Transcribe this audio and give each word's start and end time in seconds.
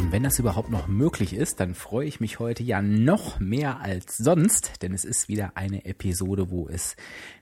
und 0.00 0.12
wenn 0.12 0.22
das 0.22 0.38
überhaupt 0.38 0.70
noch 0.70 0.88
möglich 0.88 1.34
ist, 1.34 1.60
dann 1.60 1.74
freue 1.74 2.06
ich 2.06 2.20
mich 2.20 2.38
heute 2.38 2.62
ja 2.62 2.80
noch 2.80 3.38
mehr 3.38 3.80
als 3.80 4.16
sonst, 4.16 4.82
denn 4.82 4.94
es 4.94 5.04
ist 5.04 5.28
wieder 5.28 5.52
eine 5.56 5.84
Episode, 5.84 6.50
wo 6.50 6.68
es 6.68 6.96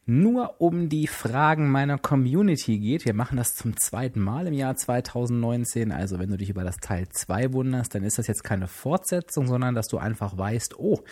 nur 0.06 0.60
um 0.60 0.88
die 0.88 1.06
Fragen 1.06 1.70
meiner 1.70 1.98
Community 1.98 2.78
geht. 2.78 3.04
Wir 3.04 3.14
machen 3.14 3.36
das 3.36 3.54
zum 3.54 3.76
zweiten 3.76 4.20
Mal 4.20 4.48
im 4.48 4.54
Jahr 4.54 4.74
2019. 4.74 5.92
Also 5.92 6.18
wenn 6.18 6.30
du 6.30 6.36
dich 6.36 6.50
über 6.50 6.64
das 6.64 6.78
Teil 6.78 7.08
2 7.08 7.52
wunderst, 7.52 7.94
dann 7.94 8.02
ist 8.02 8.18
das 8.18 8.26
jetzt 8.26 8.42
keine 8.42 8.66
Fortsetzung, 8.66 9.46
sondern 9.46 9.76
dass 9.76 9.86
du 9.86 9.98
einfach 9.98 10.36
weißt, 10.36 10.80
oh, 10.80 11.04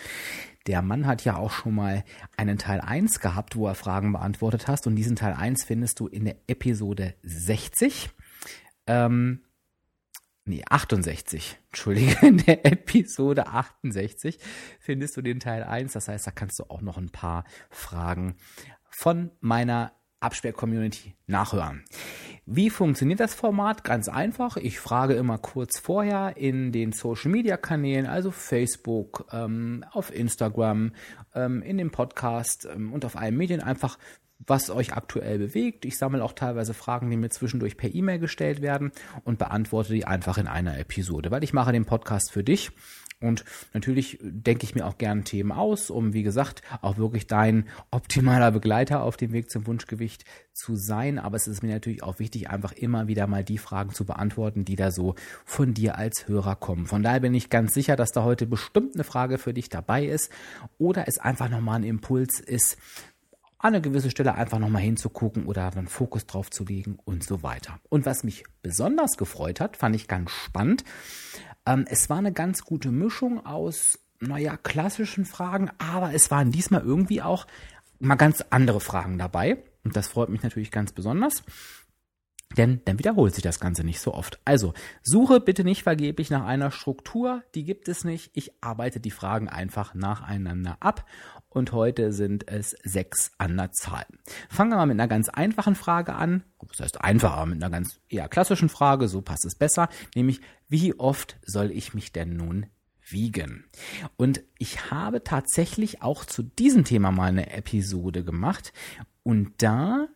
der 0.67 0.81
Mann 0.81 1.07
hat 1.07 1.23
ja 1.23 1.37
auch 1.37 1.51
schon 1.51 1.75
mal 1.75 2.03
einen 2.35 2.57
Teil 2.57 2.81
1 2.81 3.21
gehabt, 3.21 3.55
wo 3.55 3.67
er 3.67 3.75
Fragen 3.75 4.11
beantwortet 4.11 4.67
hast. 4.67 4.85
Und 4.85 4.95
diesen 4.95 5.15
Teil 5.15 5.33
1 5.33 5.63
findest 5.63 6.01
du 6.01 6.07
in 6.07 6.25
der 6.25 6.35
Episode 6.47 7.13
60. 7.23 8.09
Ähm, 8.87 9.41
nee, 10.47 10.63
68, 10.67 11.57
Entschuldige, 11.67 12.15
in 12.25 12.37
der 12.37 12.65
Episode 12.65 13.47
68 13.47 14.39
findest 14.79 15.17
du 15.17 15.21
den 15.21 15.39
Teil 15.39 15.63
1. 15.63 15.93
Das 15.93 16.07
heißt, 16.07 16.27
da 16.27 16.31
kannst 16.31 16.59
du 16.59 16.63
auch 16.69 16.81
noch 16.81 16.97
ein 16.97 17.09
paar 17.09 17.43
Fragen 17.69 18.35
von 18.89 19.31
meiner 19.39 19.93
Absperr-Community 20.19 21.15
nachhören. 21.27 21.83
Wie 22.45 22.69
funktioniert 22.69 23.19
das 23.19 23.35
Format? 23.35 23.83
Ganz 23.83 24.09
einfach. 24.09 24.57
Ich 24.57 24.79
frage 24.79 25.13
immer 25.13 25.37
kurz 25.37 25.79
vorher 25.79 26.37
in 26.37 26.71
den 26.71 26.91
Social-Media-Kanälen, 26.91 28.07
also 28.07 28.31
Facebook, 28.31 29.27
ähm, 29.31 29.85
auf 29.91 30.13
Instagram, 30.13 30.93
ähm, 31.35 31.61
in 31.61 31.77
dem 31.77 31.91
Podcast 31.91 32.67
ähm, 32.73 32.93
und 32.93 33.05
auf 33.05 33.15
allen 33.15 33.37
Medien 33.37 33.61
einfach, 33.61 33.99
was 34.45 34.69
euch 34.69 34.93
aktuell 34.93 35.39
bewegt. 35.39 35.85
Ich 35.85 35.97
sammle 35.97 36.23
auch 36.23 36.33
teilweise 36.33 36.73
Fragen, 36.73 37.09
die 37.09 37.17
mir 37.17 37.29
zwischendurch 37.29 37.77
per 37.77 37.93
E-Mail 37.93 38.19
gestellt 38.19 38.61
werden 38.61 38.91
und 39.23 39.39
beantworte 39.39 39.93
die 39.93 40.05
einfach 40.05 40.37
in 40.37 40.47
einer 40.47 40.77
Episode, 40.77 41.31
weil 41.31 41.43
ich 41.43 41.53
mache 41.53 41.71
den 41.71 41.85
Podcast 41.85 42.31
für 42.31 42.43
dich 42.43 42.71
und 43.19 43.45
natürlich 43.73 44.19
denke 44.21 44.63
ich 44.63 44.75
mir 44.75 44.85
auch 44.85 44.99
gerne 44.99 45.23
Themen 45.23 45.51
aus, 45.51 45.89
um, 45.89 46.13
wie 46.13 46.21
gesagt, 46.21 46.61
auch 46.81 46.97
wirklich 46.97 47.25
dein 47.25 47.65
optimaler 47.89 48.51
Begleiter 48.51 49.01
auf 49.01 49.17
dem 49.17 49.31
Weg 49.31 49.49
zum 49.49 49.65
Wunschgewicht 49.65 50.23
zu 50.53 50.75
sein. 50.75 51.17
Aber 51.17 51.35
es 51.35 51.47
ist 51.47 51.63
mir 51.63 51.73
natürlich 51.73 52.03
auch 52.03 52.19
wichtig, 52.19 52.51
einfach 52.51 52.73
immer 52.73 53.07
wieder 53.07 53.25
mal 53.25 53.43
die 53.43 53.57
Fragen 53.57 53.91
zu 53.91 54.05
beantworten, 54.05 54.65
die 54.65 54.75
da 54.75 54.91
so 54.91 55.15
von 55.45 55.73
dir 55.73 55.97
als 55.97 56.27
Hörer 56.27 56.55
kommen. 56.55 56.85
Von 56.85 57.01
daher 57.01 57.19
bin 57.19 57.33
ich 57.33 57.49
ganz 57.49 57.73
sicher, 57.73 57.95
dass 57.95 58.11
da 58.11 58.23
heute 58.23 58.45
bestimmt 58.45 58.93
eine 58.93 59.03
Frage 59.03 59.39
für 59.39 59.53
dich 59.53 59.69
dabei 59.69 60.05
ist 60.05 60.31
oder 60.77 61.07
es 61.07 61.17
einfach 61.17 61.49
nochmal 61.49 61.77
ein 61.77 61.83
Impuls 61.83 62.39
ist, 62.39 62.77
an 63.59 63.73
eine 63.73 63.81
gewisse 63.81 64.11
Stelle 64.11 64.35
einfach 64.35 64.59
nochmal 64.59 64.83
hinzugucken 64.83 65.45
oder 65.45 65.71
einen 65.71 65.87
Fokus 65.87 66.25
drauf 66.27 66.49
zu 66.51 66.63
legen 66.63 66.99
und 67.05 67.23
so 67.23 67.43
weiter. 67.43 67.79
Und 67.89 68.05
was 68.05 68.23
mich 68.23 68.43
besonders 68.61 69.17
gefreut 69.17 69.59
hat, 69.59 69.77
fand 69.77 69.95
ich 69.95 70.07
ganz 70.07 70.31
spannend. 70.31 70.83
Ähm, 71.65 71.85
es 71.89 72.09
war 72.09 72.17
eine 72.17 72.33
ganz 72.33 72.63
gute 72.63 72.91
Mischung 72.91 73.45
aus, 73.45 73.99
naja, 74.19 74.57
klassischen 74.57 75.25
Fragen, 75.25 75.71
aber 75.79 76.13
es 76.13 76.29
waren 76.29 76.51
diesmal 76.51 76.81
irgendwie 76.81 77.21
auch 77.21 77.47
mal 77.99 78.15
ganz 78.15 78.43
andere 78.49 78.79
Fragen 78.79 79.17
dabei. 79.17 79.57
Und 79.83 79.95
das 79.95 80.07
freut 80.07 80.29
mich 80.29 80.43
natürlich 80.43 80.71
ganz 80.71 80.91
besonders. 80.91 81.43
Denn 82.55 82.81
dann 82.85 82.97
wiederholt 82.97 83.35
sich 83.35 83.43
das 83.43 83.59
Ganze 83.59 83.83
nicht 83.83 83.99
so 83.99 84.13
oft. 84.13 84.39
Also, 84.45 84.73
suche 85.03 85.41
bitte 85.41 85.63
nicht 85.63 85.83
vergeblich 85.83 86.29
nach 86.29 86.45
einer 86.45 86.71
Struktur, 86.71 87.43
die 87.55 87.65
gibt 87.65 87.89
es 87.89 88.05
nicht. 88.05 88.31
Ich 88.33 88.51
arbeite 88.63 88.99
die 88.99 89.11
Fragen 89.11 89.49
einfach 89.49 89.93
nacheinander 89.93 90.77
ab 90.79 91.05
und 91.57 91.71
heute 91.71 92.13
sind 92.13 92.47
es 92.47 92.75
sechs 92.83 93.31
an 93.37 93.57
der 93.57 93.71
Zahl. 93.71 94.05
Fangen 94.49 94.71
wir 94.71 94.77
mal 94.77 94.85
mit 94.85 94.95
einer 94.95 95.07
ganz 95.07 95.27
einfachen 95.27 95.75
Frage 95.75 96.13
an. 96.13 96.43
Das 96.69 96.79
heißt 96.79 97.01
einfacher, 97.01 97.45
mit 97.45 97.61
einer 97.61 97.71
ganz 97.71 97.99
eher 98.09 98.29
klassischen 98.29 98.69
Frage, 98.69 99.07
so 99.07 99.21
passt 99.21 99.45
es 99.45 99.55
besser, 99.55 99.89
nämlich 100.15 100.39
wie 100.69 100.97
oft 100.99 101.37
soll 101.45 101.71
ich 101.71 101.93
mich 101.93 102.11
denn 102.11 102.37
nun 102.37 102.67
wiegen? 103.09 103.65
Und 104.17 104.41
ich 104.59 104.91
habe 104.91 105.23
tatsächlich 105.23 106.01
auch 106.01 106.25
zu 106.25 106.43
diesem 106.43 106.83
Thema 106.83 107.11
mal 107.11 107.29
eine 107.29 107.51
Episode 107.51 108.23
gemacht 108.23 108.71
und 109.23 109.53
da 109.57 110.07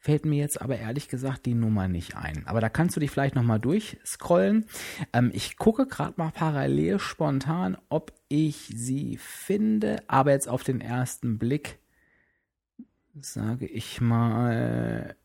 fällt 0.00 0.24
mir 0.24 0.38
jetzt 0.38 0.60
aber 0.60 0.78
ehrlich 0.78 1.08
gesagt 1.08 1.46
die 1.46 1.54
Nummer 1.54 1.86
nicht 1.86 2.16
ein. 2.16 2.46
Aber 2.46 2.60
da 2.60 2.70
kannst 2.70 2.96
du 2.96 3.00
dich 3.00 3.10
vielleicht 3.10 3.34
nochmal 3.34 3.60
durchscrollen. 3.60 4.64
Ähm, 5.12 5.30
ich 5.34 5.56
gucke 5.58 5.86
gerade 5.86 6.14
mal 6.16 6.32
parallel 6.32 6.98
spontan, 6.98 7.76
ob 7.90 8.12
ich 8.28 8.72
sie 8.74 9.18
finde. 9.18 10.02
Aber 10.08 10.32
jetzt 10.32 10.48
auf 10.48 10.64
den 10.64 10.80
ersten 10.80 11.38
Blick 11.38 11.78
sage 13.20 13.66
ich 13.66 14.00
mal 14.00 15.16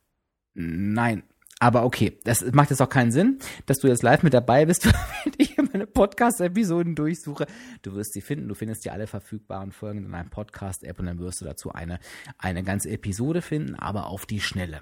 nein. 0.54 1.24
Aber 1.66 1.84
okay, 1.84 2.20
das 2.26 2.46
macht 2.52 2.70
jetzt 2.70 2.80
auch 2.80 2.90
keinen 2.90 3.12
Sinn, 3.12 3.40
dass 3.66 3.80
du 3.80 3.88
jetzt 3.88 4.04
live 4.04 4.22
mit 4.22 4.36
dabei 4.36 4.68
bist, 4.68 4.86
wenn 5.24 5.34
ich 5.40 5.58
meine 5.58 5.88
Podcast-Episoden 5.88 6.94
durchsuche. 6.94 7.48
Du 7.82 7.96
wirst 7.96 8.14
sie 8.14 8.22
finden, 8.22 8.48
du 8.48 8.54
findest 8.54 8.86
ja 8.86 8.92
alle 8.92 9.08
verfügbaren 9.08 9.72
Folgen 9.72 10.06
in 10.06 10.14
einem 10.14 10.30
Podcast-App 10.30 11.00
und 11.00 11.08
dann 11.08 11.18
wirst 11.18 11.42
du 11.42 11.46
dazu 11.46 11.72
eine, 11.72 11.98
eine 12.38 12.62
ganze 12.62 12.92
Episode 12.92 13.42
finden, 13.42 13.74
aber 13.74 14.06
auf 14.06 14.28
die 14.28 14.42
Schnelle. 14.42 14.82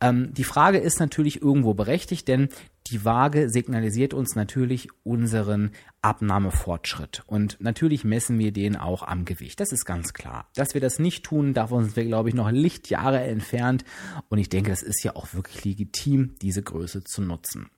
Ähm, 0.00 0.32
die 0.32 0.44
Frage 0.44 0.78
ist 0.78 1.00
natürlich 1.00 1.42
irgendwo 1.42 1.74
berechtigt, 1.74 2.28
denn 2.28 2.50
die 2.92 3.04
Waage 3.04 3.48
signalisiert 3.48 4.12
uns 4.12 4.34
natürlich 4.34 4.88
unseren 5.02 5.70
Abnahmefortschritt. 6.02 7.22
Und 7.26 7.56
natürlich 7.60 8.04
messen 8.04 8.38
wir 8.38 8.52
den 8.52 8.76
auch 8.76 9.02
am 9.02 9.24
Gewicht. 9.24 9.60
Das 9.60 9.72
ist 9.72 9.86
ganz 9.86 10.12
klar. 10.12 10.48
Dass 10.54 10.74
wir 10.74 10.80
das 10.80 10.98
nicht 10.98 11.24
tun, 11.24 11.54
davon 11.54 11.84
sind 11.84 11.96
wir, 11.96 12.04
glaube 12.04 12.28
ich, 12.28 12.34
noch 12.34 12.50
Lichtjahre 12.50 13.20
entfernt. 13.20 13.84
Und 14.28 14.38
ich 14.38 14.50
denke, 14.50 14.70
es 14.72 14.82
ist 14.82 15.02
ja 15.02 15.16
auch 15.16 15.32
wirklich 15.32 15.64
legitim, 15.64 16.34
diese 16.42 16.62
Größe 16.62 17.02
zu 17.02 17.22
nutzen. 17.22 17.70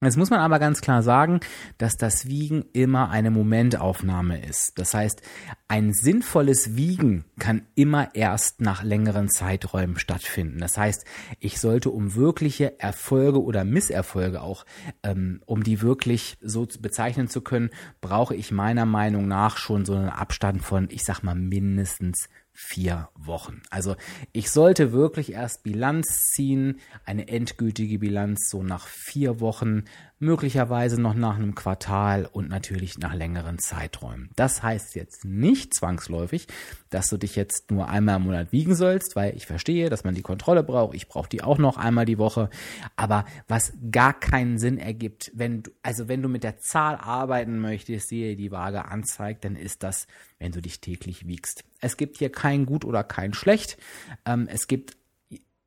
Jetzt 0.00 0.16
muss 0.16 0.30
man 0.30 0.38
aber 0.38 0.60
ganz 0.60 0.80
klar 0.80 1.02
sagen, 1.02 1.40
dass 1.76 1.96
das 1.96 2.28
Wiegen 2.28 2.66
immer 2.72 3.10
eine 3.10 3.32
Momentaufnahme 3.32 4.40
ist. 4.40 4.78
Das 4.78 4.94
heißt, 4.94 5.22
ein 5.66 5.92
sinnvolles 5.92 6.76
Wiegen 6.76 7.24
kann 7.40 7.62
immer 7.74 8.14
erst 8.14 8.60
nach 8.60 8.84
längeren 8.84 9.28
Zeiträumen 9.28 9.98
stattfinden. 9.98 10.60
Das 10.60 10.78
heißt, 10.78 11.04
ich 11.40 11.58
sollte 11.58 11.90
um 11.90 12.14
wirkliche 12.14 12.78
Erfolge 12.78 13.42
oder 13.42 13.64
Misserfolge 13.64 14.40
auch, 14.40 14.66
ähm, 15.02 15.42
um 15.46 15.64
die 15.64 15.82
wirklich 15.82 16.38
so 16.40 16.68
bezeichnen 16.78 17.26
zu 17.26 17.40
können, 17.40 17.70
brauche 18.00 18.36
ich 18.36 18.52
meiner 18.52 18.86
Meinung 18.86 19.26
nach 19.26 19.56
schon 19.56 19.84
so 19.84 19.94
einen 19.94 20.10
Abstand 20.10 20.62
von, 20.62 20.86
ich 20.92 21.04
sag 21.04 21.24
mal, 21.24 21.34
mindestens 21.34 22.28
vier 22.60 23.08
Wochen. 23.14 23.62
Also 23.70 23.94
ich 24.32 24.50
sollte 24.50 24.90
wirklich 24.90 25.32
erst 25.32 25.62
Bilanz 25.62 26.32
ziehen, 26.32 26.80
eine 27.04 27.28
endgültige 27.28 28.00
Bilanz 28.00 28.50
so 28.50 28.64
nach 28.64 28.88
vier 28.88 29.38
Wochen, 29.38 29.84
möglicherweise 30.18 31.00
noch 31.00 31.14
nach 31.14 31.36
einem 31.36 31.54
Quartal 31.54 32.28
und 32.30 32.48
natürlich 32.48 32.98
nach 32.98 33.14
längeren 33.14 33.58
Zeiträumen. 33.58 34.30
Das 34.36 34.62
heißt 34.62 34.94
jetzt 34.96 35.24
nicht 35.24 35.74
zwangsläufig, 35.74 36.48
dass 36.90 37.08
du 37.08 37.16
dich 37.16 37.36
jetzt 37.36 37.70
nur 37.70 37.88
einmal 37.88 38.16
im 38.16 38.22
Monat 38.22 38.52
wiegen 38.52 38.74
sollst, 38.74 39.14
weil 39.14 39.36
ich 39.36 39.46
verstehe, 39.46 39.90
dass 39.90 40.04
man 40.04 40.14
die 40.14 40.22
Kontrolle 40.22 40.62
braucht. 40.64 40.94
Ich 40.94 41.08
brauche 41.08 41.28
die 41.28 41.42
auch 41.42 41.58
noch 41.58 41.76
einmal 41.76 42.04
die 42.04 42.18
Woche. 42.18 42.50
Aber 42.96 43.24
was 43.46 43.72
gar 43.90 44.18
keinen 44.18 44.58
Sinn 44.58 44.78
ergibt, 44.78 45.30
wenn 45.34 45.62
du, 45.62 45.70
also 45.82 46.08
wenn 46.08 46.22
du 46.22 46.28
mit 46.28 46.44
der 46.44 46.58
Zahl 46.58 46.96
arbeiten 46.96 47.58
möchtest, 47.60 48.10
die 48.10 48.36
die 48.36 48.50
Waage 48.50 48.86
anzeigt, 48.86 49.44
dann 49.44 49.56
ist 49.56 49.82
das, 49.82 50.06
wenn 50.38 50.52
du 50.52 50.60
dich 50.60 50.80
täglich 50.80 51.26
wiegst. 51.26 51.64
Es 51.80 51.96
gibt 51.96 52.18
hier 52.18 52.30
kein 52.30 52.66
Gut 52.66 52.84
oder 52.84 53.04
kein 53.04 53.34
Schlecht. 53.34 53.78
Ähm, 54.24 54.48
es 54.50 54.66
gibt 54.66 54.97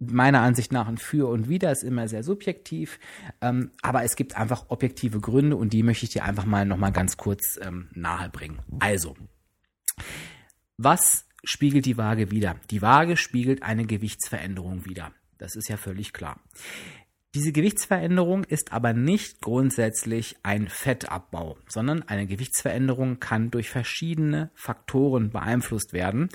meiner 0.01 0.41
Ansicht 0.41 0.71
nach 0.71 0.87
ein 0.87 0.97
Für 0.97 1.29
und 1.29 1.47
Wider 1.47 1.71
ist 1.71 1.83
immer 1.83 2.07
sehr 2.07 2.23
subjektiv, 2.23 2.99
ähm, 3.41 3.71
aber 3.81 4.03
es 4.03 4.15
gibt 4.15 4.35
einfach 4.35 4.65
objektive 4.69 5.19
Gründe 5.19 5.55
und 5.55 5.73
die 5.73 5.83
möchte 5.83 6.05
ich 6.05 6.11
dir 6.11 6.23
einfach 6.25 6.45
mal 6.45 6.65
nochmal 6.65 6.91
ganz 6.91 7.17
kurz 7.17 7.59
ähm, 7.61 7.89
nahebringen. 7.93 8.59
Also, 8.79 9.15
was 10.77 11.25
spiegelt 11.43 11.85
die 11.85 11.97
Waage 11.97 12.31
wieder? 12.31 12.55
Die 12.71 12.81
Waage 12.81 13.15
spiegelt 13.15 13.63
eine 13.63 13.85
Gewichtsveränderung 13.85 14.85
wieder. 14.85 15.11
Das 15.37 15.55
ist 15.55 15.69
ja 15.69 15.77
völlig 15.77 16.13
klar. 16.13 16.39
Diese 17.33 17.53
Gewichtsveränderung 17.53 18.43
ist 18.43 18.73
aber 18.73 18.93
nicht 18.93 19.39
grundsätzlich 19.39 20.35
ein 20.43 20.67
Fettabbau, 20.67 21.57
sondern 21.67 22.03
eine 22.03 22.27
Gewichtsveränderung 22.27 23.19
kann 23.21 23.51
durch 23.51 23.69
verschiedene 23.69 24.51
Faktoren 24.53 25.29
beeinflusst 25.29 25.93
werden. 25.93 26.27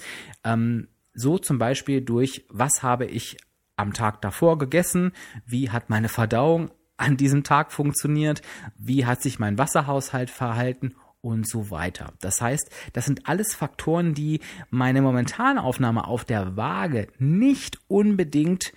Ähm, 0.43 0.89
so 1.13 1.39
zum 1.39 1.59
Beispiel 1.59 2.01
durch, 2.01 2.47
was 2.49 2.83
habe 2.83 3.07
ich 3.07 3.37
am 3.77 3.93
Tag 3.93 4.21
davor 4.23 4.59
gegessen, 4.59 5.13
wie 5.47 5.71
hat 5.71 5.91
meine 5.91 6.09
Verdauung 6.09 6.71
an 6.97 7.17
diesem 7.17 7.45
Tag 7.45 7.73
funktioniert, 7.73 8.43
wie 8.79 9.07
hat 9.07 9.23
sich 9.23 9.39
mein 9.39 9.59
Wasserhaushalt 9.59 10.31
verhalten 10.31 10.95
und 11.21 11.49
so 11.49 11.71
weiter. 11.71 12.13
Das 12.21 12.41
heißt, 12.41 12.71
das 12.93 13.05
sind 13.05 13.29
alles 13.29 13.55
Faktoren, 13.55 14.15
die 14.15 14.41
meine 14.71 15.03
momentane 15.03 15.63
Aufnahme 15.63 16.07
auf 16.07 16.25
der 16.25 16.57
Waage 16.57 17.09
nicht 17.19 17.79
unbedingt 17.89 18.73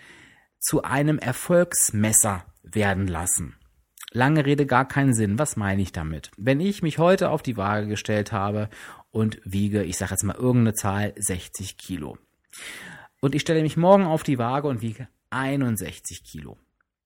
zu 0.59 0.83
einem 0.83 1.19
Erfolgsmesser 1.19 2.45
werden 2.63 3.07
lassen. 3.07 3.55
Lange 4.11 4.45
Rede, 4.45 4.65
gar 4.65 4.87
keinen 4.87 5.13
Sinn. 5.13 5.37
Was 5.37 5.55
meine 5.55 5.81
ich 5.81 5.91
damit? 5.91 6.31
Wenn 6.35 6.59
ich 6.59 6.81
mich 6.81 6.97
heute 6.97 7.29
auf 7.29 7.43
die 7.43 7.57
Waage 7.57 7.87
gestellt 7.87 8.31
habe 8.31 8.69
und 9.11 9.39
wiege, 9.43 9.83
ich 9.83 9.97
sage 9.97 10.11
jetzt 10.11 10.23
mal 10.23 10.35
irgendeine 10.35 10.73
Zahl, 10.73 11.13
60 11.15 11.77
Kilo. 11.77 12.17
Und 13.21 13.35
ich 13.35 13.41
stelle 13.41 13.61
mich 13.61 13.77
morgen 13.77 14.05
auf 14.05 14.23
die 14.23 14.37
Waage 14.37 14.67
und 14.67 14.81
wiege 14.81 15.07
61 15.29 16.23
Kilo. 16.23 16.57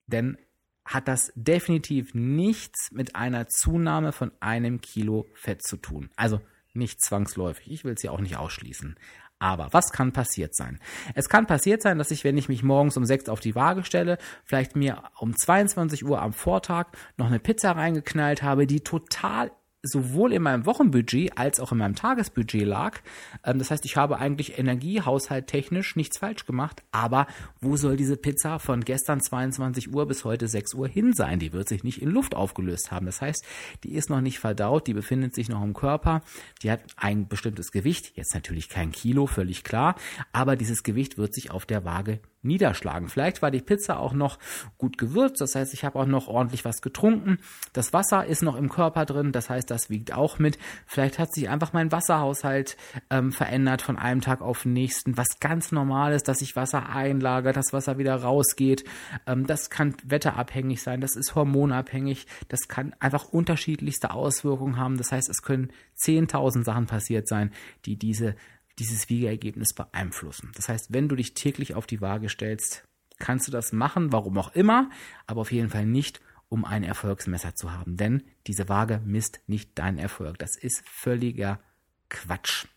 Denn 0.07 0.37
hat 0.85 1.07
das 1.07 1.31
definitiv 1.35 2.13
nichts 2.13 2.91
mit 2.91 3.15
einer 3.15 3.47
Zunahme 3.47 4.11
von 4.11 4.31
einem 4.39 4.81
Kilo 4.81 5.27
Fett 5.33 5.63
zu 5.63 5.77
tun. 5.77 6.09
Also 6.15 6.41
nicht 6.73 7.01
zwangsläufig. 7.01 7.71
Ich 7.71 7.83
will 7.83 7.93
es 7.93 8.03
ja 8.03 8.11
auch 8.11 8.19
nicht 8.19 8.37
ausschließen. 8.37 8.95
Aber 9.39 9.69
was 9.71 9.91
kann 9.91 10.13
passiert 10.13 10.55
sein? 10.55 10.79
Es 11.15 11.27
kann 11.27 11.47
passiert 11.47 11.81
sein, 11.81 11.97
dass 11.97 12.11
ich, 12.11 12.23
wenn 12.23 12.37
ich 12.37 12.47
mich 12.47 12.63
morgens 12.63 12.95
um 12.95 13.05
sechs 13.05 13.27
auf 13.27 13.39
die 13.39 13.55
Waage 13.55 13.83
stelle, 13.83 14.17
vielleicht 14.45 14.75
mir 14.75 15.03
um 15.19 15.35
22 15.35 16.05
Uhr 16.05 16.21
am 16.21 16.33
Vortag 16.33 16.87
noch 17.17 17.27
eine 17.27 17.39
Pizza 17.39 17.71
reingeknallt 17.71 18.41
habe, 18.41 18.67
die 18.67 18.81
total 18.81 19.51
sowohl 19.83 20.31
in 20.31 20.41
meinem 20.41 20.65
Wochenbudget 20.65 21.37
als 21.37 21.59
auch 21.59 21.73
in 21.73 21.77
meinem 21.77 21.95
Tagesbudget 21.95 22.65
lag. 22.65 22.99
Ähm, 23.43 23.59
das 23.59 23.69
heißt, 23.69 23.85
ich 23.85 23.97
habe 23.97 24.17
eigentlich 24.17 24.57
Energiehaushalt 24.57 25.47
technisch 25.47 25.95
nichts 25.97 26.17
falsch 26.17 26.45
gemacht, 26.45 26.81
aber 26.91 27.27
wo 27.59 27.75
soll 27.75 27.97
diese 27.97 28.15
Pizza 28.15 28.59
von 28.59 28.81
gestern 28.85 29.19
22 29.21 29.93
Uhr 29.93 30.07
bis 30.07 30.23
heute 30.23 30.47
6 30.47 30.73
Uhr 30.73 30.87
hin 30.87 31.13
sein? 31.13 31.39
Die 31.39 31.51
wird 31.51 31.67
sich 31.67 31.83
nicht 31.83 32.01
in 32.01 32.09
Luft 32.09 32.33
aufgelöst 32.33 32.91
haben. 32.91 33.05
Das 33.05 33.21
heißt, 33.21 33.43
die 33.83 33.93
ist 33.93 34.09
noch 34.09 34.21
nicht 34.21 34.39
verdaut, 34.39 34.87
die 34.87 34.93
befindet 34.93 35.35
sich 35.35 35.49
noch 35.49 35.61
im 35.61 35.73
Körper, 35.73 36.21
die 36.61 36.71
hat 36.71 36.81
ein 36.95 37.27
bestimmtes 37.27 37.71
Gewicht, 37.71 38.13
jetzt 38.15 38.33
natürlich 38.33 38.69
kein 38.69 38.91
Kilo, 38.91 39.27
völlig 39.27 39.63
klar, 39.63 39.95
aber 40.31 40.55
dieses 40.55 40.83
Gewicht 40.83 41.17
wird 41.17 41.33
sich 41.33 41.51
auf 41.51 41.65
der 41.65 41.83
Waage 41.83 42.19
niederschlagen. 42.43 43.09
Vielleicht 43.09 43.41
war 43.41 43.51
die 43.51 43.61
Pizza 43.61 43.99
auch 43.99 44.13
noch 44.13 44.37
gut 44.77 44.97
gewürzt, 44.97 45.41
das 45.41 45.55
heißt, 45.55 45.73
ich 45.73 45.83
habe 45.83 45.99
auch 45.99 46.05
noch 46.05 46.27
ordentlich 46.27 46.65
was 46.65 46.81
getrunken. 46.81 47.39
Das 47.73 47.93
Wasser 47.93 48.25
ist 48.25 48.43
noch 48.43 48.55
im 48.55 48.69
Körper 48.69 49.05
drin, 49.05 49.31
das 49.31 49.49
heißt, 49.49 49.69
das 49.69 49.89
wiegt 49.89 50.13
auch 50.13 50.39
mit. 50.39 50.57
Vielleicht 50.85 51.19
hat 51.19 51.33
sich 51.33 51.49
einfach 51.49 51.73
mein 51.73 51.91
Wasserhaushalt 51.91 52.77
ähm, 53.09 53.31
verändert 53.31 53.81
von 53.81 53.97
einem 53.97 54.21
Tag 54.21 54.41
auf 54.41 54.63
den 54.63 54.73
nächsten, 54.73 55.17
was 55.17 55.39
ganz 55.39 55.71
normal 55.71 56.13
ist, 56.13 56.27
dass 56.27 56.39
sich 56.39 56.55
Wasser 56.55 56.89
einlagert, 56.89 57.55
das 57.55 57.73
Wasser 57.73 57.97
wieder 57.97 58.15
rausgeht. 58.15 58.83
Ähm, 59.25 59.47
das 59.47 59.69
kann 59.69 59.95
wetterabhängig 60.03 60.81
sein, 60.81 61.01
das 61.01 61.15
ist 61.15 61.35
hormonabhängig, 61.35 62.27
das 62.49 62.67
kann 62.67 62.93
einfach 62.99 63.25
unterschiedlichste 63.25 64.11
Auswirkungen 64.11 64.77
haben. 64.77 64.97
Das 64.97 65.11
heißt, 65.11 65.29
es 65.29 65.41
können 65.41 65.71
10.000 65.97 66.63
Sachen 66.63 66.85
passiert 66.85 67.27
sein, 67.27 67.51
die 67.85 67.95
diese 67.95 68.35
dieses 68.79 69.09
Wiegeergebnis 69.09 69.73
beeinflussen. 69.73 70.51
Das 70.55 70.69
heißt, 70.69 70.93
wenn 70.93 71.09
du 71.09 71.15
dich 71.15 71.33
täglich 71.33 71.75
auf 71.75 71.85
die 71.85 72.01
Waage 72.01 72.29
stellst, 72.29 72.87
kannst 73.19 73.47
du 73.47 73.51
das 73.51 73.71
machen, 73.71 74.11
warum 74.11 74.37
auch 74.37 74.53
immer, 74.53 74.89
aber 75.27 75.41
auf 75.41 75.51
jeden 75.51 75.69
Fall 75.69 75.85
nicht, 75.85 76.21
um 76.49 76.65
ein 76.65 76.83
Erfolgsmesser 76.83 77.55
zu 77.55 77.71
haben. 77.71 77.97
Denn 77.97 78.23
diese 78.47 78.69
Waage 78.69 79.01
misst 79.05 79.41
nicht 79.47 79.77
deinen 79.79 79.97
Erfolg. 79.97 80.37
Das 80.39 80.55
ist 80.55 80.83
völliger 80.87 81.59
Quatsch. 82.09 82.67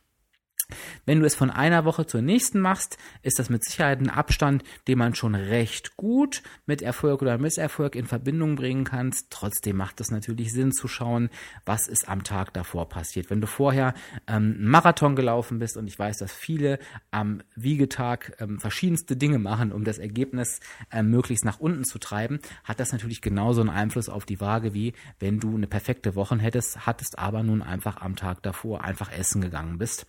Wenn 1.04 1.20
du 1.20 1.26
es 1.26 1.36
von 1.36 1.50
einer 1.50 1.84
Woche 1.84 2.06
zur 2.06 2.22
nächsten 2.22 2.60
machst, 2.60 2.98
ist 3.22 3.38
das 3.38 3.50
mit 3.50 3.64
Sicherheit 3.64 4.00
ein 4.00 4.10
Abstand, 4.10 4.64
den 4.88 4.98
man 4.98 5.14
schon 5.14 5.34
recht 5.34 5.96
gut 5.96 6.42
mit 6.66 6.82
Erfolg 6.82 7.22
oder 7.22 7.38
Misserfolg 7.38 7.94
in 7.94 8.06
Verbindung 8.06 8.56
bringen 8.56 8.84
kannst. 8.84 9.30
Trotzdem 9.30 9.76
macht 9.76 10.00
es 10.00 10.10
natürlich 10.10 10.52
Sinn 10.52 10.72
zu 10.72 10.88
schauen, 10.88 11.30
was 11.64 11.86
ist 11.86 12.08
am 12.08 12.24
Tag 12.24 12.52
davor 12.52 12.88
passiert. 12.88 13.30
Wenn 13.30 13.40
du 13.40 13.46
vorher 13.46 13.94
ähm, 14.26 14.56
Marathon 14.64 15.14
gelaufen 15.14 15.60
bist 15.60 15.76
und 15.76 15.86
ich 15.86 15.98
weiß, 15.98 16.18
dass 16.18 16.32
viele 16.32 16.80
am 17.12 17.42
Wiegetag 17.54 18.36
ähm, 18.40 18.58
verschiedenste 18.58 19.16
Dinge 19.16 19.38
machen, 19.38 19.70
um 19.70 19.84
das 19.84 19.98
Ergebnis 19.98 20.60
ähm, 20.90 21.10
möglichst 21.10 21.44
nach 21.44 21.60
unten 21.60 21.84
zu 21.84 21.98
treiben, 21.98 22.40
hat 22.64 22.80
das 22.80 22.92
natürlich 22.92 23.20
genauso 23.20 23.60
einen 23.60 23.70
Einfluss 23.70 24.08
auf 24.08 24.26
die 24.26 24.40
Waage, 24.40 24.74
wie 24.74 24.94
wenn 25.20 25.38
du 25.38 25.54
eine 25.54 25.68
perfekte 25.68 26.16
Woche 26.16 26.36
hättest, 26.38 26.86
hattest 26.86 27.18
aber 27.18 27.44
nun 27.44 27.62
einfach 27.62 27.98
am 27.98 28.16
Tag 28.16 28.42
davor 28.42 28.82
einfach 28.82 29.12
essen 29.12 29.40
gegangen 29.40 29.78
bist. 29.78 30.06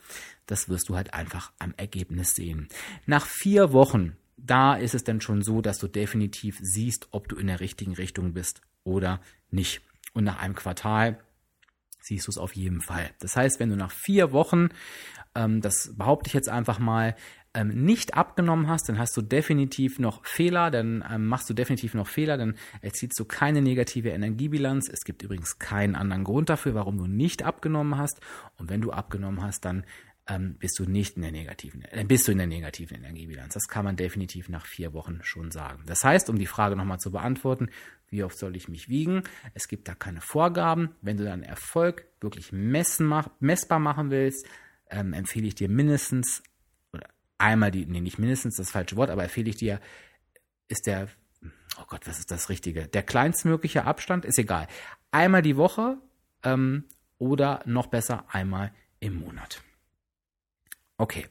Das 0.47 0.69
wirst 0.69 0.89
du 0.89 0.95
halt 0.95 1.13
einfach 1.13 1.51
am 1.59 1.73
Ergebnis 1.77 2.33
sehen. 2.35 2.67
Nach 3.05 3.25
vier 3.25 3.71
Wochen, 3.73 4.17
da 4.37 4.75
ist 4.75 4.95
es 4.95 5.03
dann 5.03 5.21
schon 5.21 5.43
so, 5.43 5.61
dass 5.61 5.77
du 5.77 5.87
definitiv 5.87 6.57
siehst, 6.61 7.09
ob 7.11 7.27
du 7.27 7.35
in 7.35 7.47
der 7.47 7.59
richtigen 7.59 7.93
Richtung 7.93 8.33
bist 8.33 8.61
oder 8.83 9.21
nicht. 9.51 9.81
Und 10.13 10.23
nach 10.23 10.39
einem 10.39 10.55
Quartal 10.55 11.19
siehst 11.99 12.27
du 12.27 12.31
es 12.31 12.37
auf 12.37 12.55
jeden 12.55 12.81
Fall. 12.81 13.11
Das 13.19 13.35
heißt, 13.35 13.59
wenn 13.59 13.69
du 13.69 13.75
nach 13.75 13.91
vier 13.91 14.31
Wochen, 14.31 14.69
ähm, 15.35 15.61
das 15.61 15.93
behaupte 15.95 16.27
ich 16.27 16.33
jetzt 16.33 16.49
einfach 16.49 16.79
mal, 16.79 17.15
ähm, 17.53 17.69
nicht 17.69 18.13
abgenommen 18.13 18.67
hast, 18.67 18.87
dann 18.87 18.99
hast 18.99 19.17
du 19.17 19.21
definitiv 19.21 19.97
noch 19.97 20.23
Fehler, 20.25 20.69
dann 20.69 21.03
ähm, 21.09 21.25
machst 21.25 21.49
du 21.49 21.55
definitiv 21.55 21.95
noch 21.95 22.07
Fehler, 22.07 22.37
dann 22.37 22.55
erzielst 22.81 23.19
du 23.19 23.25
keine 23.25 23.61
negative 23.61 24.09
Energiebilanz. 24.09 24.89
Es 24.89 25.03
gibt 25.03 25.23
übrigens 25.23 25.57
keinen 25.57 25.95
anderen 25.95 26.23
Grund 26.23 26.49
dafür, 26.49 26.75
warum 26.75 26.97
du 26.97 27.07
nicht 27.07 27.43
abgenommen 27.43 27.97
hast. 27.97 28.21
Und 28.57 28.69
wenn 28.69 28.81
du 28.81 28.91
abgenommen 28.91 29.41
hast, 29.41 29.65
dann 29.65 29.85
ähm, 30.27 30.55
bist 30.59 30.77
du 30.79 30.85
nicht 30.85 31.15
in 31.15 31.21
der 31.21 31.31
negativen, 31.31 31.83
äh, 31.83 32.03
bist 32.03 32.27
du 32.27 32.31
in 32.31 32.37
der 32.37 32.47
negativen 32.47 32.97
Energiebilanz. 32.97 33.53
Das 33.53 33.67
kann 33.67 33.85
man 33.85 33.95
definitiv 33.95 34.49
nach 34.49 34.65
vier 34.65 34.93
Wochen 34.93 35.19
schon 35.23 35.51
sagen. 35.51 35.83
Das 35.85 36.03
heißt, 36.03 36.29
um 36.29 36.37
die 36.37 36.45
Frage 36.45 36.75
nochmal 36.75 36.99
zu 36.99 37.11
beantworten, 37.11 37.69
wie 38.09 38.23
oft 38.23 38.37
soll 38.37 38.55
ich 38.55 38.67
mich 38.67 38.89
wiegen? 38.89 39.23
Es 39.53 39.67
gibt 39.67 39.87
da 39.87 39.95
keine 39.95 40.21
Vorgaben. 40.21 40.95
Wenn 41.01 41.17
du 41.17 41.23
deinen 41.23 41.43
Erfolg 41.43 42.05
wirklich 42.21 42.51
messen 42.51 43.05
mach, 43.05 43.29
messbar 43.39 43.79
machen 43.79 44.11
willst, 44.11 44.45
ähm, 44.89 45.13
empfehle 45.13 45.47
ich 45.47 45.55
dir 45.55 45.69
mindestens 45.69 46.43
oder 46.93 47.07
einmal 47.37 47.71
die, 47.71 47.85
nee, 47.85 48.01
nicht 48.01 48.19
mindestens 48.19 48.55
das 48.55 48.71
falsche 48.71 48.95
Wort, 48.95 49.09
aber 49.09 49.23
empfehle 49.23 49.49
ich 49.49 49.57
dir, 49.57 49.79
ist 50.67 50.87
der, 50.87 51.07
oh 51.79 51.85
Gott, 51.87 52.07
was 52.07 52.19
ist 52.19 52.31
das 52.31 52.49
Richtige? 52.49 52.87
Der 52.87 53.03
kleinstmögliche 53.03 53.85
Abstand 53.85 54.25
ist 54.25 54.37
egal. 54.37 54.67
Einmal 55.11 55.41
die 55.41 55.57
Woche 55.57 55.97
ähm, 56.43 56.85
oder 57.17 57.61
noch 57.65 57.87
besser 57.87 58.25
einmal 58.29 58.73
im 58.99 59.19
Monat. 59.19 59.61
Okay. 60.97 61.27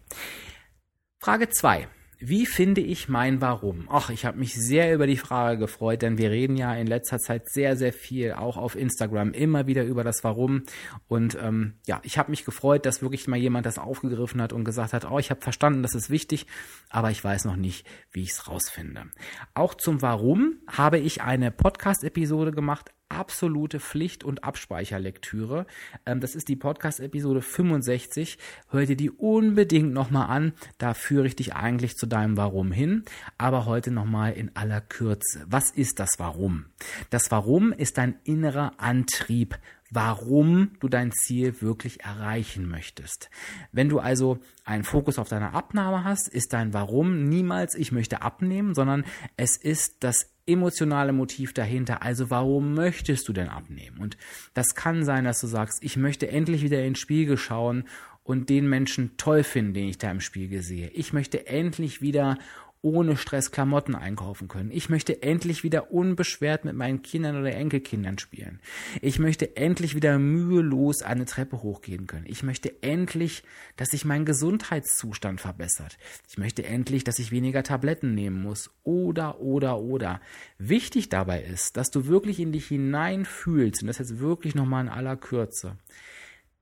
Frage 1.19 1.49
2. 1.49 1.89
Wie 2.19 2.47
finde 2.47 2.81
ich 2.81 3.11
mein 3.11 3.43
Warum? 3.43 3.89
Ach, 3.91 4.09
ich 4.09 4.25
habe 4.25 4.39
mich 4.39 4.55
sehr 4.55 4.95
über 4.95 5.07
die 5.07 5.19
Frage 5.19 5.59
gefreut, 5.59 6.01
denn 6.01 6.17
wir 6.17 6.31
reden 6.31 6.57
ja 6.57 6.75
in 6.75 6.87
letzter 6.87 7.19
Zeit 7.19 7.51
sehr, 7.51 7.77
sehr 7.77 7.93
viel, 7.93 8.33
auch 8.33 8.57
auf 8.57 8.75
Instagram, 8.75 9.33
immer 9.33 9.67
wieder 9.67 9.85
über 9.85 10.03
das 10.03 10.25
Warum. 10.25 10.63
Und 11.09 11.37
ähm, 11.43 11.75
ja, 11.87 12.01
ich 12.05 12.17
habe 12.17 12.31
mich 12.31 12.47
gefreut, 12.47 12.87
dass 12.87 13.03
wirklich 13.03 13.29
mal 13.29 13.37
jemand 13.37 13.67
das 13.67 13.79
aufgegriffen 13.79 14.41
hat 14.41 14.55
und 14.55 14.65
gesagt 14.65 14.95
hat, 14.95 15.11
oh, 15.11 15.19
ich 15.19 15.31
habe 15.31 15.43
verstanden, 15.43 15.83
das 15.83 15.95
ist 15.95 16.09
wichtig, 16.09 16.47
aber 16.89 17.11
ich 17.11 17.23
weiß 17.23 17.45
noch 17.45 17.57
nicht, 17.57 17.87
wie 18.13 18.23
ich 18.23 18.31
es 18.31 18.49
rausfinde. 18.49 19.05
Auch 19.53 19.75
zum 19.75 20.01
Warum 20.01 20.61
habe 20.69 20.99
ich 20.99 21.21
eine 21.21 21.51
Podcast-Episode 21.51 22.53
gemacht, 22.53 22.93
absolute 23.09 23.81
Pflicht- 23.81 24.25
und 24.25 24.45
Abspeicherlektüre. 24.45 25.67
Ähm, 26.05 26.21
das 26.21 26.35
ist 26.35 26.49
die 26.49 26.57
Podcast-Episode 26.57 27.43
65. 27.43 28.39
Hör 28.71 28.87
dir 28.87 28.97
die 28.97 29.11
unbedingt 29.11 29.93
nochmal 29.93 30.29
an. 30.29 30.53
Da 30.79 30.95
führe 30.95 31.27
ich 31.27 31.37
dich 31.37 31.55
eigentlich 31.55 31.97
zu 31.97 32.07
deinem 32.07 32.37
Warum 32.37 32.73
hin. 32.73 33.05
Aber 33.39 33.67
heute 33.67 33.91
nochmal 33.91 34.33
in 34.33 34.55
aller 34.55 34.81
Kürze. 34.81 35.45
Was 35.49 35.71
ist 35.71 35.99
das 35.99 36.19
Warum? 36.19 36.67
Das 37.11 37.31
Warum 37.31 37.73
ist 37.73 37.99
dein 37.99 38.19
innerer 38.25 38.75
Antrieb, 38.79 39.59
warum 39.91 40.73
du 40.81 40.89
dein 40.89 41.13
Ziel 41.13 41.61
wirklich 41.63 42.03
erreichen 42.05 42.69
möchtest. 42.69 43.31
Wenn 43.73 43.89
du 43.89 43.99
also 43.99 44.39
einen 44.65 44.85
Fokus 44.85 45.19
auf 45.19 45.29
deine 45.29 45.53
Abnahme 45.55 46.05
hast, 46.05 46.29
ist 46.29 46.53
dein 46.53 46.75
Warum 46.75 47.29
niemals 47.29 47.75
ich 47.75 47.93
möchte 47.93 48.23
abnehmen, 48.23 48.75
sondern 48.75 49.05
es 49.37 49.57
ist 49.57 49.97
das 50.01 50.36
emotionale 50.47 51.13
Motiv 51.13 51.53
dahinter. 51.53 52.03
Also 52.03 52.31
warum 52.31 52.75
möchtest 52.75 53.29
du 53.29 53.33
denn 53.33 53.49
abnehmen? 53.49 53.99
Und 53.99 54.17
das 54.55 54.75
kann 54.75 55.05
sein, 55.05 55.25
dass 55.25 55.41
du 55.41 55.47
sagst, 55.47 55.83
ich 55.83 55.97
möchte 55.97 56.29
endlich 56.29 56.63
wieder 56.63 56.85
ins 56.85 56.99
Spiegel 56.99 57.37
schauen 57.37 57.85
und 58.23 58.49
den 58.49 58.69
Menschen 58.69 59.17
toll 59.17 59.45
finden, 59.45 59.75
den 59.75 59.89
ich 59.89 59.99
da 59.99 60.11
im 60.11 60.21
Spiegel 60.21 60.63
sehe. 60.63 60.89
Ich 60.91 61.13
möchte 61.13 61.47
endlich 61.47 62.01
wieder 62.01 62.39
ohne 62.87 63.17
Stress 63.17 63.51
Klamotten 63.51 63.97
einkaufen 63.97 64.47
können. 64.47 64.71
Ich 64.71 64.89
möchte 64.89 65.21
endlich 65.21 65.65
wieder 65.65 65.91
unbeschwert 65.91 66.65
mit 66.65 66.77
meinen 66.77 67.03
Kindern 67.03 67.37
oder 67.37 67.53
Enkelkindern 67.53 68.17
spielen. 68.17 68.61
Ich 69.03 69.19
möchte 69.19 69.57
endlich 69.57 69.97
wieder 69.97 70.21
mühelos 70.21 71.03
eine 71.03 71.25
Treppe 71.25 71.65
hochgehen 71.65 72.07
können. 72.07 72.27
Ich 72.29 72.45
möchte 72.45 72.81
endlich, 72.85 73.43
dass 73.75 73.89
sich 73.89 74.05
mein 74.05 74.25
Gesundheitszustand 74.25 75.41
verbessert. 75.41 75.99
Ich 76.29 76.39
möchte 76.39 76.65
endlich, 76.65 77.03
dass 77.03 77.19
ich 77.19 77.33
weniger 77.33 77.65
Tabletten 77.65 78.15
nehmen 78.15 78.41
muss. 78.41 78.71
Oder, 78.85 79.41
oder, 79.41 79.81
oder. 79.81 80.21
Wichtig 80.59 81.09
dabei 81.09 81.43
ist, 81.43 81.77
dass 81.77 81.91
du 81.91 82.07
wirklich 82.07 82.39
in 82.39 82.53
dich 82.53 82.69
hineinfühlst, 82.69 83.83
und 83.83 83.89
das 83.89 83.99
jetzt 83.99 84.21
wirklich 84.21 84.55
nochmal 84.55 84.85
in 84.85 84.91
aller 84.91 85.17
Kürze. 85.17 85.77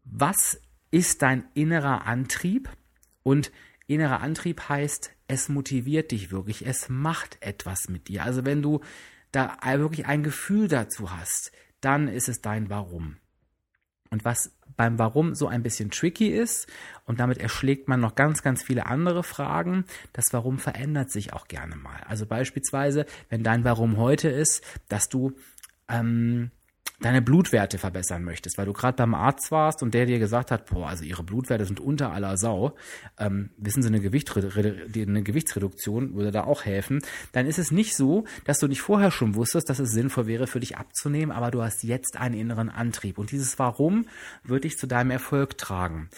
Was 0.07 0.59
ist 0.91 1.21
dein 1.21 1.45
innerer 1.53 2.07
Antrieb? 2.07 2.71
Und 3.23 3.53
innerer 3.87 4.21
Antrieb 4.21 4.71
heißt, 4.71 5.14
es 5.27 5.49
motiviert 5.49 6.11
dich 6.11 6.31
wirklich, 6.31 6.67
es 6.67 6.89
macht 6.89 7.39
etwas 7.41 7.89
mit 7.89 8.09
dir. 8.09 8.25
Also 8.25 8.45
wenn 8.45 8.63
du 8.63 8.81
da 9.33 9.59
wirklich 9.63 10.07
ein 10.07 10.23
Gefühl 10.23 10.69
dazu 10.69 11.11
hast, 11.11 11.53
dann 11.81 12.09
ist 12.09 12.29
es 12.29 12.41
dein 12.41 12.71
Warum. 12.71 13.17
Und 14.11 14.25
was 14.25 14.53
beim 14.77 14.99
Warum 14.99 15.35
so 15.35 15.49
ein 15.49 15.63
bisschen 15.63 15.91
tricky 15.91 16.29
ist, 16.29 16.69
und 17.05 17.21
damit 17.21 17.39
erschlägt 17.39 17.89
man 17.89 18.01
noch 18.01 18.15
ganz, 18.15 18.43
ganz 18.43 18.63
viele 18.63 18.87
andere 18.87 19.23
Fragen, 19.23 19.85
das 20.13 20.27
Warum 20.33 20.59
verändert 20.59 21.11
sich 21.11 21.33
auch 21.33 21.49
gerne 21.49 21.77
mal. 21.77 22.01
Also 22.07 22.27
beispielsweise, 22.27 23.07
wenn 23.29 23.43
dein 23.43 23.65
Warum 23.65 23.97
heute 23.97 24.29
ist, 24.29 24.63
dass 24.89 25.09
du 25.09 25.33
ähm, 25.89 26.51
deine 27.01 27.23
Blutwerte 27.23 27.79
verbessern 27.79 28.23
möchtest, 28.23 28.57
weil 28.57 28.67
du 28.67 28.73
gerade 28.73 28.97
beim 28.97 29.15
Arzt 29.15 29.51
warst 29.51 29.83
und 29.83 29.95
der 29.95 30.07
dir 30.07 30.19
gesagt 30.19 30.51
hat, 30.51 30.67
boah, 30.67 30.89
also 30.89 31.05
ihre 31.05 31.25
Blutwerte 31.25 31.65
sind 31.65 31.81
unter 31.81 32.13
aller 32.13 32.37
Sau, 32.37 32.75
ähm, 33.19 33.51
wissen 33.57 33.83
sie 33.83 33.89
eine, 33.89 34.01
Gewicht, 34.01 34.35
eine 34.37 35.23
Gewichtsreduktion 35.23 36.15
würde 36.15 36.31
da 36.31 36.45
auch 36.45 36.65
helfen, 36.65 37.03
dann 37.33 37.47
ist 37.47 37.59
es 37.59 37.71
nicht 37.71 37.97
so, 37.97 38.25
dass 38.45 38.59
du 38.59 38.69
nicht 38.69 38.81
vorher 38.81 39.11
schon 39.11 39.35
wusstest, 39.35 39.69
dass 39.69 39.81
es 39.81 39.91
sinnvoll 39.91 40.27
wäre 40.27 40.47
für 40.47 40.61
dich 40.61 40.77
abzunehmen, 40.77 41.33
aber 41.33 41.51
du 41.51 41.63
hast 41.63 41.83
jetzt 41.83 42.17
einen 42.17 42.37
inneren 42.37 42.71
Antrieb 42.71 43.19
und 43.19 43.33
dieses 43.33 43.59
Warum 43.59 44.07
wird 44.45 44.65
dich 44.65 44.79
zu 44.79 44.87
deinem 44.87 45.11
Erfolg 45.11 45.59
tragen. 45.59 46.09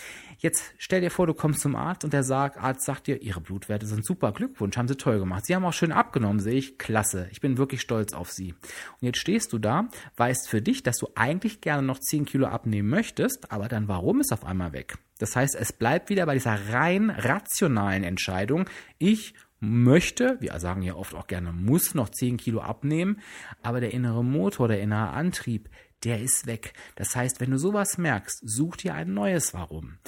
Jetzt 0.47 0.63
stell 0.79 1.01
dir 1.01 1.11
vor, 1.11 1.27
du 1.27 1.35
kommst 1.35 1.59
zum 1.59 1.75
Arzt 1.75 2.05
und 2.05 2.13
der 2.13 2.23
sagt, 2.23 2.57
Arzt 2.57 2.85
sagt 2.85 3.09
dir, 3.09 3.21
Ihre 3.21 3.41
Blutwerte 3.41 3.85
sind 3.85 4.07
super, 4.07 4.31
Glückwunsch, 4.31 4.77
haben 4.77 4.87
Sie 4.87 4.95
toll 4.95 5.19
gemacht. 5.19 5.45
Sie 5.45 5.57
haben 5.57 5.65
auch 5.65 5.73
schön 5.73 5.91
abgenommen, 5.91 6.39
sehe 6.39 6.55
ich, 6.55 6.79
klasse. 6.79 7.27
Ich 7.33 7.41
bin 7.41 7.59
wirklich 7.59 7.81
stolz 7.81 8.13
auf 8.13 8.31
Sie. 8.31 8.53
Und 8.53 9.01
jetzt 9.01 9.19
stehst 9.19 9.53
du 9.53 9.59
da, 9.59 9.89
weißt 10.17 10.49
für 10.49 10.63
dich, 10.63 10.85
dass 10.85 10.99
du 10.99 11.09
eigentlich 11.17 11.63
gerne 11.63 11.85
noch 11.85 11.99
10 11.99 12.27
Kilo 12.27 12.47
abnehmen 12.47 12.89
möchtest, 12.89 13.51
aber 13.51 13.67
dann 13.67 13.89
warum 13.89 14.21
ist 14.21 14.33
auf 14.33 14.45
einmal 14.45 14.73
weg? 14.73 14.99
Das 15.19 15.35
heißt, 15.35 15.57
es 15.57 15.73
bleibt 15.73 16.11
wieder 16.11 16.27
bei 16.27 16.35
dieser 16.35 16.73
rein 16.73 17.11
rationalen 17.11 18.05
Entscheidung. 18.05 18.71
Ich 18.99 19.35
möchte, 19.59 20.37
wir 20.39 20.57
sagen 20.61 20.83
ja 20.83 20.95
oft 20.95 21.17
auch 21.17 21.27
gerne, 21.27 21.51
muss 21.51 21.97
noch 21.97 22.09
10 22.09 22.37
Kilo 22.37 22.61
abnehmen, 22.61 23.21
aber 23.65 23.81
der 23.81 23.93
innere 23.93 24.23
Motor, 24.23 24.69
der 24.69 24.81
innere 24.81 25.11
Antrieb, 25.11 25.71
der 26.05 26.21
ist 26.21 26.47
weg. 26.47 26.73
Das 26.95 27.17
heißt, 27.17 27.41
wenn 27.41 27.51
du 27.51 27.59
sowas 27.59 27.99
merkst, 27.99 28.41
such 28.45 28.77
dir 28.77 28.95
ein 28.95 29.13
neues 29.13 29.55
Warum. 29.55 29.99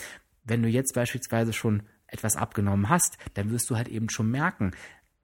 Wenn 0.48 0.62
du 0.62 0.68
jetzt 0.68 0.94
beispielsweise 0.94 1.52
schon 1.52 1.82
etwas 2.06 2.36
abgenommen 2.36 2.88
hast, 2.88 3.18
dann 3.34 3.50
wirst 3.50 3.68
du 3.70 3.76
halt 3.76 3.88
eben 3.88 4.08
schon 4.08 4.30
merken, 4.30 4.72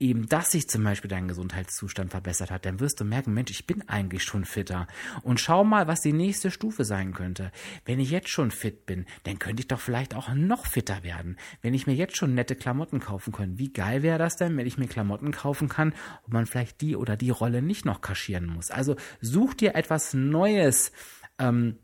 eben, 0.00 0.28
dass 0.28 0.50
sich 0.50 0.68
zum 0.68 0.82
Beispiel 0.84 1.08
dein 1.08 1.28
Gesundheitszustand 1.28 2.10
verbessert 2.10 2.50
hat, 2.50 2.66
dann 2.66 2.80
wirst 2.80 3.00
du 3.00 3.04
merken, 3.04 3.32
Mensch, 3.32 3.50
ich 3.50 3.66
bin 3.66 3.88
eigentlich 3.88 4.24
schon 4.24 4.44
fitter. 4.44 4.86
Und 5.22 5.40
schau 5.40 5.64
mal, 5.64 5.86
was 5.86 6.00
die 6.00 6.12
nächste 6.12 6.50
Stufe 6.50 6.84
sein 6.84 7.14
könnte. 7.14 7.52
Wenn 7.84 8.00
ich 8.00 8.10
jetzt 8.10 8.28
schon 8.28 8.50
fit 8.50 8.86
bin, 8.86 9.06
dann 9.22 9.38
könnte 9.38 9.60
ich 9.60 9.68
doch 9.68 9.80
vielleicht 9.80 10.14
auch 10.14 10.34
noch 10.34 10.66
fitter 10.66 11.04
werden. 11.04 11.38
Wenn 11.62 11.74
ich 11.74 11.86
mir 11.86 11.94
jetzt 11.94 12.16
schon 12.16 12.34
nette 12.34 12.56
Klamotten 12.56 13.00
kaufen 13.00 13.32
kann, 13.32 13.58
wie 13.58 13.72
geil 13.72 14.02
wäre 14.02 14.18
das 14.18 14.36
denn, 14.36 14.56
wenn 14.56 14.66
ich 14.66 14.78
mir 14.78 14.88
Klamotten 14.88 15.30
kaufen 15.30 15.68
kann 15.68 15.94
und 16.24 16.32
man 16.32 16.46
vielleicht 16.46 16.80
die 16.80 16.96
oder 16.96 17.16
die 17.16 17.30
Rolle 17.30 17.62
nicht 17.62 17.84
noch 17.84 18.00
kaschieren 18.00 18.46
muss. 18.46 18.70
Also 18.70 18.96
such 19.20 19.54
dir 19.54 19.74
etwas 19.74 20.12
Neues. 20.12 20.92
Ähm, 21.38 21.78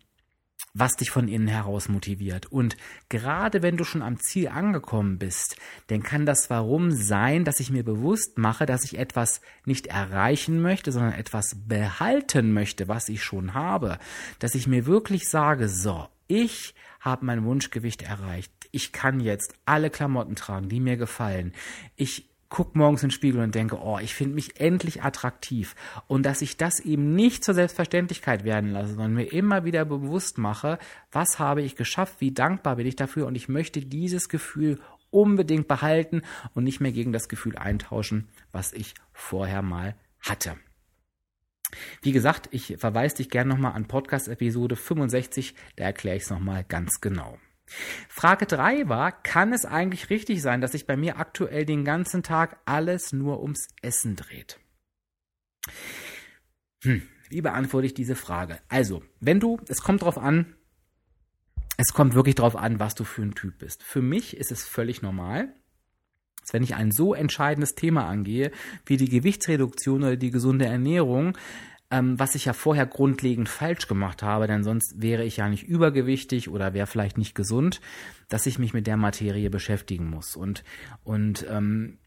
was 0.73 0.97
dich 0.97 1.11
von 1.11 1.29
innen 1.29 1.49
heraus 1.49 1.89
motiviert. 1.89 2.47
Und 2.47 2.77
gerade 3.09 3.63
wenn 3.63 3.77
du 3.77 3.85
schon 3.85 4.03
am 4.03 4.21
Ziel 4.21 4.49
angekommen 4.49 5.19
bist, 5.19 5.57
dann 5.89 6.03
kann 6.03 6.27
das 6.27 6.51
Warum 6.51 6.93
sein, 6.93 7.45
dass 7.45 7.61
ich 7.61 7.71
mir 7.71 7.85
bewusst 7.85 8.39
mache, 8.39 8.67
dass 8.67 8.85
ich 8.85 8.99
etwas 8.99 9.41
nicht 9.65 9.89
erreichen 9.89 10.63
möchte, 10.63 10.93
sondern 10.93 11.13
etwas 11.13 11.57
behalten 11.67 12.53
möchte, 12.53 12.89
was 12.89 13.09
ich 13.09 13.23
schon 13.23 13.55
habe. 13.55 13.99
Dass 14.39 14.55
ich 14.55 14.67
mir 14.67 14.87
wirklich 14.87 15.29
sage, 15.29 15.69
so, 15.69 16.07
ich 16.29 16.75
habe 17.01 17.25
mein 17.27 17.45
Wunschgewicht 17.45 18.03
erreicht. 18.03 18.53
Ich 18.71 18.93
kann 18.93 19.19
jetzt 19.21 19.55
alle 19.65 19.91
Klamotten 19.91 20.37
tragen, 20.37 20.69
die 20.69 20.81
mir 20.81 20.97
gefallen. 20.97 21.53
Ich 21.97 22.30
guck 22.51 22.77
morgens 22.77 23.03
in 23.03 23.09
den 23.09 23.15
Spiegel 23.15 23.41
und 23.41 23.55
denke, 23.55 23.79
oh, 23.81 23.99
ich 23.99 24.15
finde 24.15 24.35
mich 24.35 24.61
endlich 24.61 25.03
attraktiv. 25.03 25.75
Und 26.09 26.27
dass 26.27 26.43
ich 26.43 26.57
das 26.57 26.81
eben 26.81 27.15
nicht 27.15 27.43
zur 27.45 27.55
Selbstverständlichkeit 27.55 28.45
werden 28.45 28.73
lasse, 28.73 28.91
sondern 28.91 29.15
mir 29.15 29.33
immer 29.33 29.65
wieder 29.65 29.85
bewusst 29.85 30.37
mache, 30.37 30.79
was 31.13 31.39
habe 31.39 31.63
ich 31.63 31.77
geschafft, 31.77 32.17
wie 32.19 32.33
dankbar 32.33 32.77
bin 32.77 32.87
ich 32.87 32.97
dafür 32.97 33.27
und 33.27 33.37
ich 33.37 33.49
möchte 33.49 33.81
dieses 33.81 34.29
Gefühl 34.29 34.81
unbedingt 35.11 35.69
behalten 35.69 36.23
und 36.55 36.65
nicht 36.65 36.81
mehr 36.81 36.93
gegen 36.93 37.13
das 37.13 37.29
Gefühl 37.29 37.57
eintauschen, 37.57 38.29
was 38.53 38.73
ich 38.73 38.95
vorher 39.13 39.63
mal 39.63 39.95
hatte. 40.21 40.57
Wie 42.03 42.13
gesagt, 42.13 42.49
ich 42.51 42.77
verweise 42.79 43.17
dich 43.17 43.31
gerne 43.31 43.51
nochmal 43.51 43.73
an 43.73 43.87
Podcast-Episode 43.87 44.75
65, 44.75 45.55
da 45.77 45.85
erkläre 45.85 46.17
ich 46.17 46.25
es 46.25 46.31
nochmal 46.31 46.65
ganz 46.65 47.01
genau. 47.01 47.39
Frage 48.09 48.47
3 48.47 48.89
war, 48.89 49.13
kann 49.13 49.53
es 49.53 49.65
eigentlich 49.65 50.11
richtig 50.11 50.43
sein, 50.43 50.61
dass 50.61 50.73
sich 50.73 50.87
bei 50.87 50.97
mir 50.97 51.19
aktuell 51.19 51.65
den 51.65 51.85
ganzen 51.85 52.23
Tag 52.23 52.61
alles 52.65 53.13
nur 53.13 53.41
ums 53.43 53.69
Essen 53.83 54.17
dreht? 54.17 54.59
Hm, 56.83 57.03
wie 57.29 57.41
beantworte 57.41 57.87
ich 57.87 57.95
diese 57.95 58.17
Frage? 58.17 58.59
Also, 58.69 59.03
wenn 59.21 59.41
du, 59.41 59.61
es 59.69 59.83
kommt 59.83 60.03
drauf 60.03 60.19
an, 60.19 60.55
es 61.77 61.95
kommt 61.95 62.15
wirklich 62.15 62.35
drauf 62.35 62.57
an, 62.57 62.79
was 62.79 62.95
du 62.95 63.05
für 63.05 63.23
ein 63.23 63.35
Typ 63.35 63.59
bist. 63.59 63.83
Für 63.83 64.03
mich 64.03 64.37
ist 64.37 64.53
es 64.53 64.65
völlig 64.65 65.01
normal, 65.01 65.55
dass 66.41 66.53
wenn 66.53 66.63
ich 66.63 66.75
ein 66.75 66.91
so 66.91 67.15
entscheidendes 67.15 67.75
Thema 67.75 68.07
angehe, 68.07 68.51
wie 68.85 68.97
die 68.97 69.09
Gewichtsreduktion 69.09 70.03
oder 70.03 70.17
die 70.17 70.31
gesunde 70.31 70.67
Ernährung, 70.67 71.37
ähm, 71.91 72.19
was 72.19 72.35
ich 72.35 72.45
ja 72.45 72.53
vorher 72.53 72.87
grundlegend 72.87 73.49
falsch 73.49 73.87
gemacht 73.89 74.23
habe, 74.23 74.47
denn 74.47 74.63
sonst 74.63 75.01
wäre 75.01 75.25
ich 75.25 75.37
ja 75.37 75.49
nicht 75.49 75.65
übergewichtig 75.65 76.49
oder 76.49 76.75
wäre 76.75 76.87
vielleicht 76.87 77.19
nicht 77.19 77.35
gesund, 77.35 77.81
dass 78.29 78.47
ich 78.47 78.59
mich 78.59 78.73
mit 78.73 78.87
der 78.87 78.97
Materie 78.97 79.51
beschäftigen 79.51 80.09
muss 80.09 80.37
und 80.37 80.65
und 81.03 81.47
ähm, 81.49 81.99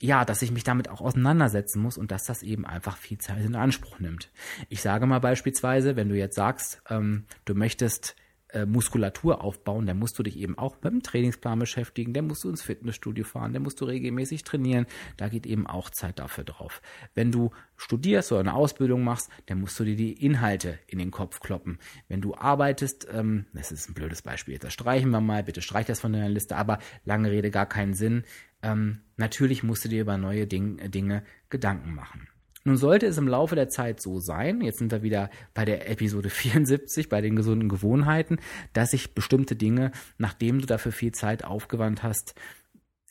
ja, 0.00 0.24
dass 0.24 0.42
ich 0.42 0.50
mich 0.50 0.64
damit 0.64 0.88
auch 0.90 1.00
auseinandersetzen 1.00 1.80
muss 1.80 1.96
und 1.96 2.10
dass 2.10 2.24
das 2.24 2.42
eben 2.42 2.66
einfach 2.66 2.96
viel 2.96 3.18
Zeit 3.18 3.44
in 3.44 3.54
Anspruch 3.54 4.00
nimmt. 4.00 4.30
Ich 4.68 4.82
sage 4.82 5.06
mal 5.06 5.20
beispielsweise, 5.20 5.96
wenn 5.96 6.08
du 6.08 6.16
jetzt 6.16 6.34
sagst, 6.34 6.82
ähm, 6.90 7.24
du 7.44 7.54
möchtest 7.54 8.16
äh, 8.54 8.66
Muskulatur 8.66 9.42
aufbauen, 9.42 9.86
dann 9.86 9.98
musst 9.98 10.18
du 10.18 10.22
dich 10.22 10.38
eben 10.38 10.56
auch 10.56 10.76
mit 10.82 10.92
dem 10.92 11.02
Trainingsplan 11.02 11.58
beschäftigen, 11.58 12.14
dann 12.14 12.26
musst 12.26 12.44
du 12.44 12.48
ins 12.48 12.62
Fitnessstudio 12.62 13.24
fahren, 13.24 13.52
dann 13.52 13.62
musst 13.62 13.80
du 13.80 13.84
regelmäßig 13.84 14.44
trainieren, 14.44 14.86
da 15.16 15.28
geht 15.28 15.46
eben 15.46 15.66
auch 15.66 15.90
Zeit 15.90 16.18
dafür 16.18 16.44
drauf. 16.44 16.80
Wenn 17.14 17.32
du 17.32 17.50
studierst 17.76 18.32
oder 18.32 18.40
eine 18.40 18.54
Ausbildung 18.54 19.02
machst, 19.02 19.28
dann 19.46 19.60
musst 19.60 19.78
du 19.78 19.84
dir 19.84 19.96
die 19.96 20.12
Inhalte 20.24 20.78
in 20.86 20.98
den 20.98 21.10
Kopf 21.10 21.40
kloppen. 21.40 21.78
Wenn 22.08 22.20
du 22.20 22.34
arbeitest, 22.34 23.08
ähm, 23.12 23.46
das 23.52 23.72
ist 23.72 23.90
ein 23.90 23.94
blödes 23.94 24.22
Beispiel, 24.22 24.58
das 24.58 24.72
streichen 24.72 25.10
wir 25.10 25.20
mal, 25.20 25.42
bitte 25.42 25.60
streich 25.60 25.86
das 25.86 26.00
von 26.00 26.12
deiner 26.12 26.28
Liste, 26.28 26.56
aber 26.56 26.78
lange 27.04 27.30
Rede, 27.30 27.50
gar 27.50 27.66
keinen 27.66 27.94
Sinn. 27.94 28.24
Ähm, 28.62 29.00
natürlich 29.16 29.62
musst 29.62 29.84
du 29.84 29.88
dir 29.88 30.00
über 30.00 30.16
neue 30.16 30.46
Ding, 30.46 30.78
Dinge 30.90 31.24
Gedanken 31.50 31.94
machen. 31.94 32.28
Nun 32.64 32.78
sollte 32.78 33.06
es 33.06 33.18
im 33.18 33.28
Laufe 33.28 33.54
der 33.54 33.68
Zeit 33.68 34.00
so 34.00 34.20
sein, 34.20 34.62
jetzt 34.62 34.78
sind 34.78 34.90
wir 34.90 35.02
wieder 35.02 35.30
bei 35.52 35.66
der 35.66 35.90
Episode 35.90 36.30
74, 36.30 37.08
bei 37.10 37.20
den 37.20 37.36
gesunden 37.36 37.68
Gewohnheiten, 37.68 38.38
dass 38.72 38.92
sich 38.92 39.14
bestimmte 39.14 39.54
Dinge, 39.54 39.92
nachdem 40.16 40.60
du 40.60 40.66
dafür 40.66 40.92
viel 40.92 41.12
Zeit 41.12 41.44
aufgewandt 41.44 42.02
hast, 42.02 42.34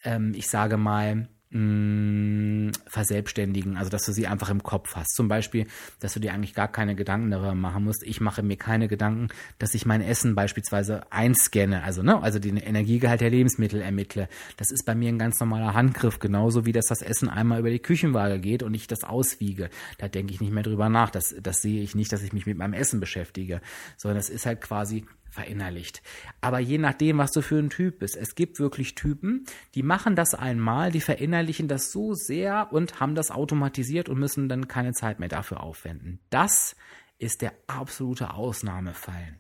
ähm, 0.04 0.34
ich 0.36 0.48
sage 0.48 0.78
mal, 0.78 1.30
mh, 1.54 2.72
verselbstständigen, 2.88 3.78
also 3.78 3.90
dass 3.90 4.06
du 4.06 4.12
sie 4.12 4.28
einfach 4.28 4.50
im 4.50 4.64
Kopf 4.64 4.96
hast. 4.96 5.16
Zum 5.16 5.28
Beispiel, 5.28 5.68
dass 6.00 6.14
du 6.14 6.20
dir 6.20 6.34
eigentlich 6.34 6.54
gar 6.54 6.68
keine 6.68 6.96
Gedanken 6.96 7.32
darüber 7.32 7.56
machen 7.56 7.84
musst. 7.84 8.04
Ich 8.04 8.20
mache 8.22 8.44
mir 8.44 8.58
keine 8.58 8.88
Gedanken, 8.88 9.30
dass 9.60 9.74
ich 9.74 9.86
mein 9.86 10.02
Essen 10.02 10.36
beispielsweise 10.36 11.12
einscanne, 11.12 11.84
also 11.84 12.02
ne, 12.04 12.22
also 12.22 12.40
den 12.40 12.58
Energiegehalt 12.58 13.22
der 13.22 13.30
Lebensmittel 13.30 13.82
ermittle. 13.82 14.28
Das 14.58 14.72
ist 14.72 14.86
bei 14.86 14.96
mir 14.96 15.10
ein 15.10 15.20
ganz 15.20 15.40
normaler 15.40 15.74
Handgriff, 15.74 16.20
genauso 16.20 16.66
wie 16.66 16.72
dass 16.72 16.88
das 16.88 17.02
Essen 17.02 17.30
einmal 17.30 17.60
über 17.60 17.70
die 17.70 17.80
Küchenwaage 17.80 18.40
geht 18.40 18.64
und 18.64 18.74
ich 18.74 18.88
das 18.88 19.04
auswiege. 19.04 19.70
Da 19.98 20.08
denke 20.08 20.34
ich 20.34 20.42
nicht 20.42 20.52
mehr 20.52 20.64
drüber 20.64 20.90
nach. 20.90 21.10
Das, 21.10 21.36
das 21.42 21.62
sehe 21.62 21.82
ich 21.82 21.96
nicht, 21.96 22.12
dass 22.12 22.24
ich 22.24 22.34
mich 22.34 22.46
mit 22.46 22.58
meinem 22.58 22.74
Essen 22.74 23.00
beschäftige, 23.00 23.62
sondern 23.98 24.18
das 24.18 24.30
ist 24.30 24.46
halt 24.46 24.62
quasi 24.62 25.06
verinnerlicht. 25.34 26.02
Aber 26.42 26.60
je 26.60 26.78
nachdem, 26.78 27.18
was 27.18 27.32
du 27.32 27.42
für 27.42 27.58
ein 27.58 27.70
Typ 27.70 28.00
bist. 28.00 28.16
Es 28.16 28.36
gibt 28.36 28.60
wirklich 28.60 28.96
Typen, 28.96 29.46
die 29.76 29.84
machen 29.84 30.16
das 30.16 30.34
einmal, 30.36 30.92
die 30.92 31.02
verinnerlichen 31.02 31.68
das 31.68 31.92
so 31.92 32.14
sehr 32.14 32.72
und 32.72 33.00
haben 33.00 33.16
das 33.16 33.32
automatisiert 33.32 34.10
und 34.10 34.20
müssen 34.20 34.48
dann 34.48 34.68
keine 34.68 34.94
Zeit 34.94 35.20
mehr 35.20 35.30
dafür 35.30 35.62
aufwenden. 35.62 36.20
Das 36.30 36.76
ist 37.20 37.42
der 37.42 37.54
absolute 37.68 38.34
Ausnahmefall. 38.34 39.38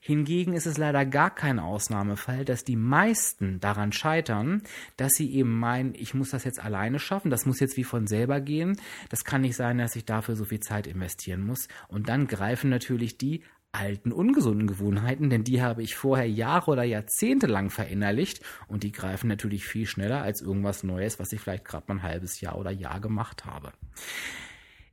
Hingegen 0.00 0.52
ist 0.52 0.66
es 0.66 0.76
leider 0.76 1.06
gar 1.06 1.34
kein 1.34 1.58
Ausnahmefall, 1.58 2.44
dass 2.44 2.64
die 2.64 2.76
meisten 2.76 3.58
daran 3.58 3.92
scheitern, 3.92 4.62
dass 4.96 5.12
sie 5.12 5.32
eben 5.32 5.58
meinen, 5.58 5.94
ich 5.94 6.14
muss 6.14 6.30
das 6.30 6.44
jetzt 6.44 6.60
alleine 6.60 6.98
schaffen, 6.98 7.30
das 7.30 7.46
muss 7.46 7.60
jetzt 7.60 7.76
wie 7.76 7.84
von 7.84 8.06
selber 8.06 8.40
gehen, 8.40 8.78
das 9.08 9.24
kann 9.24 9.40
nicht 9.40 9.56
sein, 9.56 9.78
dass 9.78 9.96
ich 9.96 10.04
dafür 10.04 10.36
so 10.36 10.44
viel 10.44 10.60
Zeit 10.60 10.86
investieren 10.86 11.44
muss. 11.44 11.68
Und 11.88 12.08
dann 12.08 12.26
greifen 12.26 12.68
natürlich 12.68 13.16
die 13.16 13.42
alten, 13.72 14.12
ungesunden 14.12 14.66
Gewohnheiten, 14.66 15.30
denn 15.30 15.44
die 15.44 15.62
habe 15.62 15.82
ich 15.82 15.96
vorher 15.96 16.28
Jahre 16.28 16.70
oder 16.70 16.82
Jahrzehnte 16.84 17.46
lang 17.46 17.70
verinnerlicht 17.70 18.42
und 18.68 18.82
die 18.82 18.92
greifen 18.92 19.28
natürlich 19.28 19.64
viel 19.64 19.86
schneller 19.86 20.22
als 20.22 20.42
irgendwas 20.42 20.84
Neues, 20.84 21.18
was 21.18 21.32
ich 21.32 21.40
vielleicht 21.40 21.64
gerade 21.64 21.86
mal 21.88 21.94
ein 21.94 22.02
halbes 22.02 22.40
Jahr 22.40 22.58
oder 22.58 22.70
Jahr 22.70 23.00
gemacht 23.00 23.46
habe. 23.46 23.72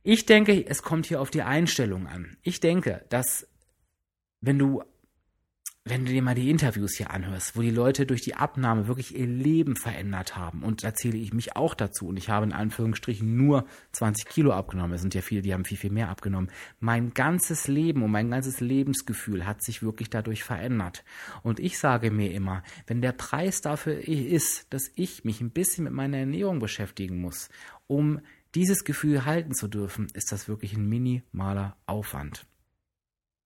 Ich 0.02 0.24
denke, 0.24 0.66
es 0.66 0.82
kommt 0.82 1.06
hier 1.06 1.20
auf 1.20 1.30
die 1.30 1.42
Einstellung 1.42 2.06
an. 2.06 2.36
Ich 2.42 2.60
denke, 2.60 3.04
dass 3.10 3.46
wenn 4.40 4.58
du 4.58 4.82
wenn 5.84 6.04
du 6.04 6.12
dir 6.12 6.20
mal 6.20 6.34
die 6.34 6.50
Interviews 6.50 6.96
hier 6.96 7.10
anhörst, 7.10 7.56
wo 7.56 7.62
die 7.62 7.70
Leute 7.70 8.04
durch 8.04 8.20
die 8.20 8.34
Abnahme 8.34 8.86
wirklich 8.86 9.16
ihr 9.16 9.26
Leben 9.26 9.76
verändert 9.76 10.36
haben, 10.36 10.62
und 10.62 10.84
da 10.84 10.92
zähle 10.92 11.16
ich 11.16 11.32
mich 11.32 11.56
auch 11.56 11.74
dazu, 11.74 12.08
und 12.08 12.18
ich 12.18 12.28
habe 12.28 12.44
in 12.44 12.52
Anführungsstrichen 12.52 13.34
nur 13.34 13.64
20 13.92 14.26
Kilo 14.26 14.52
abgenommen, 14.52 14.92
es 14.92 15.00
sind 15.00 15.14
ja 15.14 15.22
viele, 15.22 15.40
die 15.40 15.54
haben 15.54 15.64
viel, 15.64 15.78
viel 15.78 15.90
mehr 15.90 16.10
abgenommen. 16.10 16.50
Mein 16.80 17.14
ganzes 17.14 17.66
Leben 17.66 18.02
und 18.02 18.10
mein 18.10 18.30
ganzes 18.30 18.60
Lebensgefühl 18.60 19.46
hat 19.46 19.62
sich 19.62 19.82
wirklich 19.82 20.10
dadurch 20.10 20.44
verändert. 20.44 21.02
Und 21.42 21.58
ich 21.60 21.78
sage 21.78 22.10
mir 22.10 22.30
immer, 22.32 22.62
wenn 22.86 23.00
der 23.00 23.12
Preis 23.12 23.62
dafür 23.62 24.06
ist, 24.06 24.66
dass 24.74 24.90
ich 24.96 25.24
mich 25.24 25.40
ein 25.40 25.50
bisschen 25.50 25.84
mit 25.84 25.94
meiner 25.94 26.18
Ernährung 26.18 26.58
beschäftigen 26.58 27.22
muss, 27.22 27.48
um 27.86 28.20
dieses 28.54 28.84
Gefühl 28.84 29.24
halten 29.24 29.54
zu 29.54 29.66
dürfen, 29.66 30.08
ist 30.12 30.30
das 30.30 30.46
wirklich 30.46 30.74
ein 30.74 30.88
minimaler 30.88 31.76
Aufwand. 31.86 32.46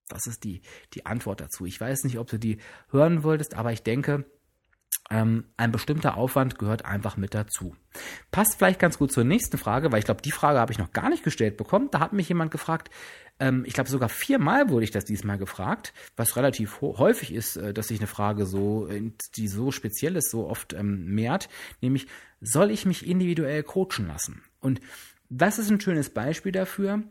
Das 0.09 0.27
ist 0.27 0.45
die, 0.45 0.63
die 0.93 1.07
Antwort 1.07 1.41
dazu. 1.41 1.65
Ich 1.65 1.81
weiß 1.81 2.05
nicht, 2.05 2.19
ob 2.19 2.29
du 2.29 2.39
die 2.39 2.59
hören 2.91 3.23
wolltest, 3.23 3.55
aber 3.55 3.73
ich 3.73 3.83
denke, 3.83 4.27
ähm, 5.11 5.45
ein 5.57 5.71
bestimmter 5.71 6.17
Aufwand 6.17 6.59
gehört 6.59 6.85
einfach 6.85 7.17
mit 7.17 7.35
dazu. 7.35 7.77
Passt 8.31 8.57
vielleicht 8.57 8.81
ganz 8.81 8.99
gut 8.99 9.13
zur 9.13 9.25
nächsten 9.25 9.59
Frage, 9.59 9.93
weil 9.93 9.99
ich 9.99 10.07
glaube, 10.07 10.23
die 10.23 10.31
Frage 10.31 10.59
habe 10.59 10.73
ich 10.73 10.79
noch 10.79 10.93
gar 10.93 11.11
nicht 11.11 11.23
gestellt 11.23 11.57
bekommen. 11.57 11.89
Da 11.91 12.01
hat 12.01 12.13
mich 12.13 12.29
jemand 12.29 12.51
gefragt, 12.51 12.91
ähm, 13.39 13.65
ich 13.67 13.75
glaube 13.75 13.91
sogar 13.91 14.09
viermal 14.09 14.71
wurde 14.71 14.85
ich 14.85 14.91
das 14.91 15.05
diesmal 15.05 15.37
gefragt, 15.37 15.93
was 16.17 16.37
relativ 16.37 16.81
häufig 16.81 17.33
ist, 17.35 17.57
äh, 17.57 17.75
dass 17.75 17.89
sich 17.89 17.99
eine 17.99 18.07
Frage 18.07 18.47
so, 18.47 18.89
die 19.37 19.49
so 19.49 19.73
speziell 19.73 20.17
ist, 20.17 20.31
so 20.31 20.49
oft 20.49 20.73
ähm, 20.73 21.07
mehrt, 21.07 21.49
nämlich, 21.81 22.07
soll 22.41 22.71
ich 22.71 22.87
mich 22.87 23.07
individuell 23.07 23.63
coachen 23.63 24.07
lassen? 24.07 24.43
Und 24.61 24.81
das 25.29 25.59
ist 25.59 25.71
ein 25.71 25.81
schönes 25.81 26.11
Beispiel 26.11 26.53
dafür, 26.53 27.03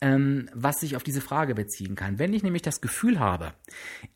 ähm, 0.00 0.48
was 0.54 0.80
sich 0.80 0.96
auf 0.96 1.02
diese 1.02 1.20
Frage 1.20 1.54
beziehen 1.54 1.94
kann. 1.94 2.18
Wenn 2.18 2.32
ich 2.32 2.42
nämlich 2.42 2.62
das 2.62 2.80
Gefühl 2.80 3.20
habe, 3.20 3.54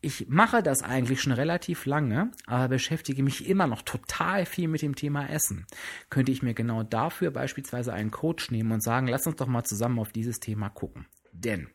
ich 0.01 0.29
mache 0.29 0.63
das 0.63 0.83
eigentlich 0.83 1.21
schon 1.21 1.33
relativ 1.33 1.87
lange, 1.87 2.31
aber 2.47 2.69
beschäftige 2.69 3.23
mich 3.23 3.49
immer 3.49 3.67
noch 3.67 3.83
total 3.83 4.47
viel 4.47 4.69
mit 4.69 4.83
dem 4.83 4.95
Thema 4.95 5.29
Essen, 5.29 5.67
könnte 6.11 6.33
ich 6.33 6.43
mir 6.43 6.55
genau 6.55 6.83
dafür 6.83 7.31
beispielsweise 7.31 7.93
einen 7.93 8.11
Coach 8.11 8.51
nehmen 8.51 8.73
und 8.73 8.83
sagen, 8.83 9.07
lass 9.07 9.27
uns 9.27 9.37
doch 9.37 9.47
mal 9.47 9.65
zusammen 9.65 9.99
auf 9.99 10.13
dieses 10.13 10.41
Thema 10.41 10.69
gucken. 10.69 11.07
Denn 11.33 11.69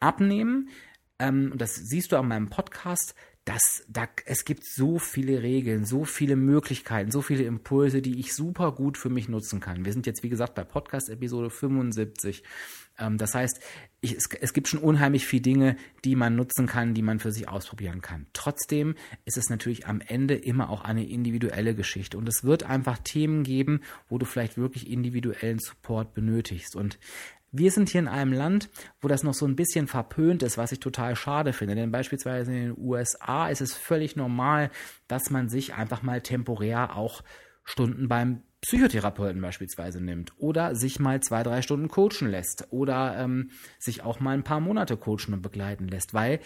abnehmen, 0.00 0.68
ähm, 1.18 1.52
das 1.56 1.74
siehst 1.74 2.12
du 2.12 2.16
an 2.16 2.28
meinem 2.28 2.50
Podcast, 2.50 3.14
das, 3.44 3.84
da, 3.88 4.06
es 4.24 4.44
gibt 4.44 4.64
so 4.64 4.98
viele 4.98 5.42
Regeln, 5.42 5.84
so 5.84 6.04
viele 6.04 6.36
Möglichkeiten, 6.36 7.10
so 7.10 7.22
viele 7.22 7.42
Impulse, 7.42 8.00
die 8.00 8.20
ich 8.20 8.34
super 8.34 8.72
gut 8.72 8.96
für 8.96 9.10
mich 9.10 9.28
nutzen 9.28 9.58
kann. 9.58 9.84
Wir 9.84 9.92
sind 9.92 10.06
jetzt, 10.06 10.22
wie 10.22 10.28
gesagt, 10.28 10.54
bei 10.54 10.62
Podcast-Episode 10.62 11.50
75. 11.50 12.44
Ähm, 13.02 13.18
das 13.18 13.34
heißt, 13.34 13.60
ich, 14.00 14.12
es, 14.12 14.28
es 14.40 14.52
gibt 14.52 14.68
schon 14.68 14.80
unheimlich 14.80 15.26
viele 15.26 15.42
Dinge, 15.42 15.76
die 16.04 16.16
man 16.16 16.36
nutzen 16.36 16.66
kann, 16.66 16.94
die 16.94 17.02
man 17.02 17.18
für 17.18 17.32
sich 17.32 17.48
ausprobieren 17.48 18.00
kann. 18.00 18.26
Trotzdem 18.32 18.94
ist 19.24 19.36
es 19.36 19.50
natürlich 19.50 19.86
am 19.86 20.00
Ende 20.00 20.34
immer 20.34 20.70
auch 20.70 20.82
eine 20.82 21.08
individuelle 21.08 21.74
Geschichte. 21.74 22.16
Und 22.16 22.28
es 22.28 22.44
wird 22.44 22.64
einfach 22.64 22.98
Themen 22.98 23.42
geben, 23.42 23.80
wo 24.08 24.18
du 24.18 24.26
vielleicht 24.26 24.56
wirklich 24.56 24.90
individuellen 24.90 25.58
Support 25.58 26.14
benötigst. 26.14 26.76
Und 26.76 26.98
wir 27.52 27.70
sind 27.70 27.90
hier 27.90 28.00
in 28.00 28.08
einem 28.08 28.32
Land, 28.32 28.70
wo 29.00 29.08
das 29.08 29.22
noch 29.22 29.34
so 29.34 29.46
ein 29.46 29.56
bisschen 29.56 29.86
verpönt 29.86 30.42
ist, 30.42 30.56
was 30.56 30.72
ich 30.72 30.80
total 30.80 31.14
schade 31.16 31.52
finde. 31.52 31.74
Denn 31.74 31.92
beispielsweise 31.92 32.52
in 32.52 32.62
den 32.62 32.78
USA 32.78 33.48
ist 33.48 33.60
es 33.60 33.74
völlig 33.74 34.16
normal, 34.16 34.70
dass 35.06 35.30
man 35.30 35.50
sich 35.50 35.74
einfach 35.74 36.02
mal 36.02 36.22
temporär 36.22 36.96
auch 36.96 37.22
Stunden 37.64 38.08
beim 38.08 38.42
Psychotherapeuten 38.62 39.42
beispielsweise 39.42 40.00
nimmt 40.00 40.32
oder 40.38 40.74
sich 40.76 41.00
mal 41.00 41.20
zwei, 41.20 41.42
drei 41.42 41.62
Stunden 41.62 41.88
coachen 41.88 42.28
lässt 42.28 42.68
oder 42.70 43.16
ähm, 43.18 43.50
sich 43.78 44.02
auch 44.04 44.20
mal 44.20 44.34
ein 44.34 44.44
paar 44.44 44.60
Monate 44.60 44.96
coachen 44.96 45.34
und 45.34 45.42
begleiten 45.42 45.88
lässt, 45.88 46.14
weil 46.14 46.38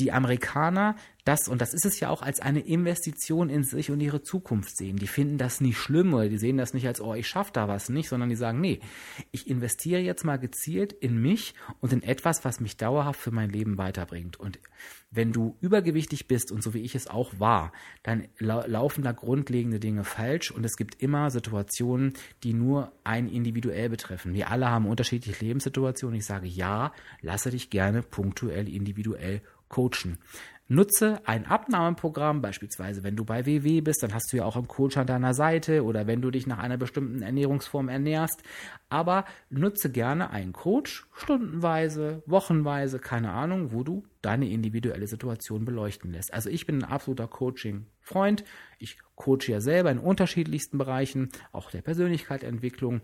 die 0.00 0.10
Amerikaner 0.10 0.96
das, 1.24 1.48
und 1.48 1.62
das 1.62 1.72
ist 1.72 1.86
es 1.86 2.00
ja 2.00 2.10
auch, 2.10 2.20
als 2.20 2.40
eine 2.40 2.60
Investition 2.60 3.48
in 3.48 3.64
sich 3.64 3.90
und 3.90 4.00
ihre 4.00 4.22
Zukunft 4.22 4.76
sehen. 4.76 4.96
Die 4.96 5.06
finden 5.06 5.38
das 5.38 5.62
nicht 5.62 5.78
schlimm 5.78 6.12
oder 6.12 6.28
die 6.28 6.36
sehen 6.36 6.58
das 6.58 6.74
nicht 6.74 6.86
als, 6.86 7.00
oh, 7.00 7.14
ich 7.14 7.26
schaffe 7.26 7.52
da 7.54 7.66
was 7.66 7.88
nicht, 7.88 8.10
sondern 8.10 8.28
die 8.28 8.36
sagen, 8.36 8.60
nee, 8.60 8.80
ich 9.30 9.48
investiere 9.48 10.02
jetzt 10.02 10.24
mal 10.24 10.38
gezielt 10.38 10.92
in 10.92 11.20
mich 11.20 11.54
und 11.80 11.94
in 11.94 12.02
etwas, 12.02 12.44
was 12.44 12.60
mich 12.60 12.76
dauerhaft 12.76 13.18
für 13.18 13.30
mein 13.30 13.48
Leben 13.48 13.78
weiterbringt. 13.78 14.38
Und 14.38 14.58
wenn 15.10 15.32
du 15.32 15.56
übergewichtig 15.62 16.28
bist 16.28 16.52
und 16.52 16.62
so 16.62 16.74
wie 16.74 16.82
ich 16.82 16.94
es 16.94 17.06
auch 17.06 17.32
war, 17.38 17.72
dann 18.02 18.28
lau 18.38 18.62
laufen 18.66 19.02
da 19.02 19.12
grundlegende 19.12 19.80
Dinge 19.80 20.04
falsch 20.04 20.50
und 20.50 20.64
es 20.64 20.76
gibt 20.76 21.00
immer 21.00 21.30
Situationen, 21.30 22.12
die 22.42 22.52
nur 22.52 22.92
ein 23.02 23.28
individuell 23.28 23.88
betreffen. 23.88 24.34
Wir 24.34 24.50
alle 24.50 24.68
haben 24.68 24.86
unterschiedliche 24.86 25.42
Lebenssituationen. 25.42 26.18
Ich 26.18 26.26
sage 26.26 26.48
ja, 26.48 26.92
lasse 27.22 27.50
dich 27.50 27.70
gerne 27.70 28.02
punktuell 28.02 28.68
individuell 28.68 29.40
coachen. 29.68 30.18
Nutze 30.66 31.20
ein 31.26 31.44
Abnahmeprogramm, 31.44 32.40
beispielsweise 32.40 33.02
wenn 33.02 33.16
du 33.16 33.24
bei 33.26 33.44
WW 33.44 33.82
bist, 33.82 34.02
dann 34.02 34.14
hast 34.14 34.32
du 34.32 34.38
ja 34.38 34.46
auch 34.46 34.56
einen 34.56 34.66
Coach 34.66 34.96
an 34.96 35.06
deiner 35.06 35.34
Seite 35.34 35.84
oder 35.84 36.06
wenn 36.06 36.22
du 36.22 36.30
dich 36.30 36.46
nach 36.46 36.58
einer 36.58 36.78
bestimmten 36.78 37.20
Ernährungsform 37.20 37.90
ernährst. 37.90 38.42
Aber 38.88 39.26
nutze 39.50 39.90
gerne 39.90 40.30
einen 40.30 40.54
Coach, 40.54 41.06
stundenweise, 41.12 42.22
wochenweise, 42.24 42.98
keine 42.98 43.32
Ahnung, 43.32 43.72
wo 43.72 43.82
du 43.82 44.04
deine 44.22 44.48
individuelle 44.48 45.06
Situation 45.06 45.66
beleuchten 45.66 46.12
lässt. 46.12 46.32
Also 46.32 46.48
ich 46.48 46.64
bin 46.64 46.78
ein 46.78 46.90
absoluter 46.90 47.28
Coaching-Freund. 47.28 48.44
Ich 48.78 48.96
coache 49.16 49.48
ja 49.48 49.60
selber 49.60 49.90
in 49.90 49.98
unterschiedlichsten 49.98 50.78
Bereichen, 50.78 51.28
auch 51.52 51.70
der 51.70 51.82
Persönlichkeitsentwicklung. 51.82 53.02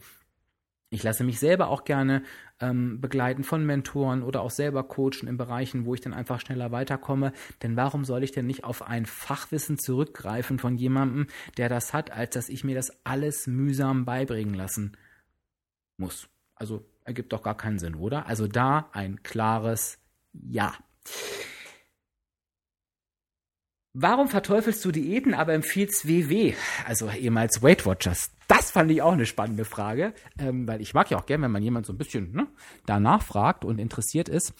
Ich 0.92 1.04
lasse 1.04 1.22
mich 1.22 1.38
selber 1.38 1.68
auch 1.68 1.84
gerne 1.84 2.24
ähm, 2.58 3.00
begleiten 3.00 3.44
von 3.44 3.64
Mentoren 3.64 4.24
oder 4.24 4.42
auch 4.42 4.50
selber 4.50 4.82
coachen 4.82 5.28
in 5.28 5.36
Bereichen, 5.36 5.84
wo 5.84 5.94
ich 5.94 6.00
dann 6.00 6.12
einfach 6.12 6.40
schneller 6.40 6.72
weiterkomme. 6.72 7.32
Denn 7.62 7.76
warum 7.76 8.04
soll 8.04 8.24
ich 8.24 8.32
denn 8.32 8.46
nicht 8.46 8.64
auf 8.64 8.82
ein 8.82 9.06
Fachwissen 9.06 9.78
zurückgreifen 9.78 10.58
von 10.58 10.76
jemandem, 10.76 11.28
der 11.56 11.68
das 11.68 11.94
hat, 11.94 12.10
als 12.10 12.34
dass 12.34 12.48
ich 12.48 12.64
mir 12.64 12.74
das 12.74 12.90
alles 13.06 13.46
mühsam 13.46 14.04
beibringen 14.04 14.54
lassen 14.54 14.96
muss? 15.96 16.28
Also 16.56 16.84
ergibt 17.04 17.32
doch 17.32 17.44
gar 17.44 17.56
keinen 17.56 17.78
Sinn, 17.78 17.94
oder? 17.94 18.26
Also 18.26 18.48
da 18.48 18.90
ein 18.92 19.22
klares 19.22 19.98
Ja. 20.32 20.74
Warum 23.92 24.28
verteufelst 24.28 24.84
du 24.84 24.92
Diäten, 24.92 25.34
aber 25.34 25.52
empfiehlst 25.52 26.06
WW, 26.06 26.54
also 26.86 27.10
ehemals 27.10 27.60
Weight 27.60 27.86
Watchers? 27.86 28.30
Das 28.46 28.70
fand 28.70 28.90
ich 28.92 29.02
auch 29.02 29.12
eine 29.12 29.26
spannende 29.26 29.64
Frage, 29.64 30.14
ähm, 30.38 30.68
weil 30.68 30.80
ich 30.80 30.94
mag 30.94 31.10
ja 31.10 31.18
auch 31.18 31.26
gern, 31.26 31.42
wenn 31.42 31.50
man 31.50 31.62
jemand 31.62 31.86
so 31.86 31.92
ein 31.92 31.98
bisschen 31.98 32.32
ne, 32.32 32.46
danach 32.86 33.22
fragt 33.22 33.64
und 33.64 33.80
interessiert 33.80 34.28
ist. 34.28 34.54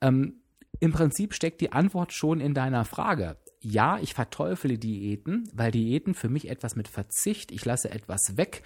Ähm, 0.00 0.42
Im 0.78 0.92
Prinzip 0.92 1.34
steckt 1.34 1.60
die 1.60 1.72
Antwort 1.72 2.12
schon 2.12 2.40
in 2.40 2.54
deiner 2.54 2.84
Frage. 2.84 3.36
Ja, 3.60 3.98
ich 3.98 4.14
verteufele 4.14 4.78
Diäten, 4.78 5.50
weil 5.52 5.72
Diäten 5.72 6.14
für 6.14 6.28
mich 6.28 6.48
etwas 6.48 6.76
mit 6.76 6.86
Verzicht, 6.86 7.50
ich 7.50 7.64
lasse 7.64 7.90
etwas 7.90 8.36
weg, 8.36 8.62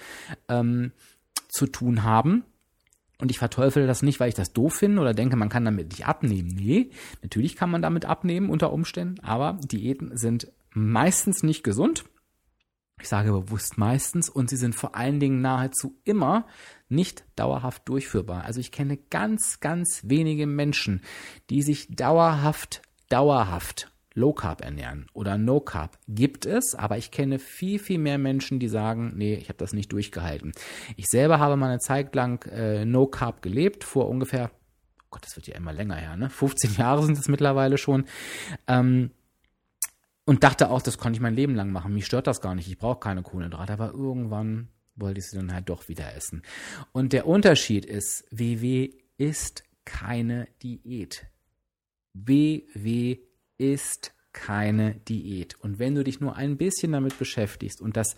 ähm, 0.51 0.93
zu 1.49 1.67
tun 1.67 2.03
haben. 2.03 2.45
Und 3.23 3.31
ich 3.31 3.39
verteufele 3.39 3.87
das 3.87 4.03
nicht, 4.03 4.19
weil 4.19 4.31
ich 4.31 4.35
das 4.35 4.53
doof 4.53 4.75
finde 4.75 5.01
oder 5.01 5.15
denke, 5.15 5.37
man 5.37 5.49
kann 5.49 5.65
damit 5.65 5.91
nicht 5.91 6.09
abnehmen. 6.09 6.49
Nee, 6.57 6.91
natürlich 7.23 7.55
kann 7.55 7.71
man 7.71 7.81
damit 7.81 8.05
abnehmen 8.05 8.51
unter 8.51 8.73
Umständen, 8.73 9.21
aber 9.21 9.61
Diäten 9.63 10.17
sind 10.17 10.51
meistens 10.73 11.45
nicht 11.45 11.63
gesund. 11.63 12.05
Ich 13.01 13.09
sage 13.09 13.31
bewusst 13.31 13.79
meistens 13.79 14.29
und 14.29 14.51
sie 14.51 14.57
sind 14.57 14.75
vor 14.75 14.97
allen 14.97 15.21
Dingen 15.21 15.41
nahezu 15.41 15.95
immer 16.03 16.49
nicht 16.89 17.23
dauerhaft 17.37 17.89
durchführbar. 17.89 18.43
Also 18.43 18.59
ich 18.59 18.73
kenne 18.73 18.97
ganz, 18.97 19.61
ganz 19.61 20.01
wenige 20.03 20.49
Menschen, 20.49 21.01
die 21.49 21.63
sich 21.63 21.95
dauerhaft, 21.95 22.83
dauerhaft 23.09 23.92
Low 24.15 24.33
Carb 24.33 24.61
ernähren 24.63 25.07
oder 25.13 25.39
No 25.39 25.61
Carb 25.61 25.99
gibt 26.09 26.47
es, 26.47 26.75
aber 26.75 26.99
ich 26.99 27.11
kenne 27.11 27.39
viel, 27.39 27.79
viel 27.79 27.99
mehr 27.99 28.19
Menschen, 28.19 28.59
die 28.59 28.69
sagen, 28.69 29.13
nee, 29.17 29.35
ich 29.35 29.49
habe 29.49 29.59
das 29.59 29.73
nicht 29.73 29.93
durchgehalten. 29.93 30.53
Ich 30.97 31.07
selber 31.07 31.39
habe 31.39 31.57
mal 31.57 31.71
eine 31.71 31.79
Zeit 31.79 32.15
lang 32.15 32.45
äh, 32.51 32.85
No 32.85 33.07
Carb 33.07 33.43
gelebt, 33.43 33.85
vor 33.85 34.09
ungefähr, 34.09 34.51
oh 35.03 35.07
Gott, 35.11 35.25
das 35.25 35.37
wird 35.37 35.47
ja 35.47 35.57
immer 35.57 35.73
länger 35.73 35.97
her, 35.97 36.17
ne? 36.17 36.31
15 36.31 36.75
Jahre 36.79 37.05
sind 37.05 37.19
es 37.19 37.29
mittlerweile 37.29 37.79
schon. 37.79 38.05
Ähm, 38.67 39.11
und 40.25 40.45
dachte 40.45 40.71
auch, 40.71 40.83
das 40.83 40.99
konnte 40.99 41.17
ich 41.17 41.21
mein 41.21 41.35
Leben 41.35 41.55
lang 41.55 41.73
machen. 41.73 41.95
Mich 41.95 42.07
stört 42.07 42.27
das 42.27 42.41
gar 42.41 42.55
nicht. 42.55 42.69
Ich 42.69 42.79
brauche 42.79 43.01
keine 43.01 43.23
Kohlenhydrate. 43.23 43.73
Aber 43.73 43.91
irgendwann 43.91 44.69
wollte 44.95 45.19
ich 45.19 45.27
sie 45.27 45.37
dann 45.37 45.53
halt 45.53 45.69
doch 45.69 45.89
wieder 45.89 46.15
essen. 46.15 46.43
Und 46.93 47.13
der 47.13 47.27
Unterschied 47.27 47.85
ist, 47.85 48.25
WW 48.31 48.91
ist 49.17 49.65
keine 49.85 50.47
Diät. 50.63 51.27
WW 52.15 53.19
ist 53.63 54.13
keine 54.33 54.95
Diät. 54.95 55.55
Und 55.61 55.79
wenn 55.79 55.95
du 55.95 56.03
dich 56.03 56.21
nur 56.21 56.37
ein 56.37 56.57
bisschen 56.57 56.93
damit 56.93 57.19
beschäftigst, 57.19 57.81
und 57.81 57.97
das 57.97 58.17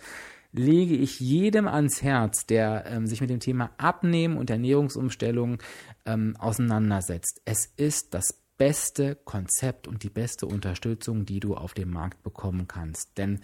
lege 0.51 0.95
ich 0.95 1.19
jedem 1.19 1.67
ans 1.67 2.01
Herz, 2.01 2.45
der 2.47 2.85
ähm, 2.87 3.05
sich 3.05 3.21
mit 3.21 3.29
dem 3.29 3.39
Thema 3.39 3.71
Abnehmen 3.77 4.37
und 4.37 4.49
Ernährungsumstellung 4.49 5.59
ähm, 6.05 6.35
auseinandersetzt, 6.39 7.41
es 7.45 7.71
ist 7.77 8.13
das 8.13 8.41
beste 8.57 9.15
Konzept 9.15 9.87
und 9.87 10.03
die 10.03 10.09
beste 10.09 10.45
Unterstützung, 10.45 11.25
die 11.25 11.41
du 11.41 11.55
auf 11.55 11.73
dem 11.73 11.91
Markt 11.91 12.23
bekommen 12.23 12.67
kannst. 12.67 13.17
Denn 13.17 13.41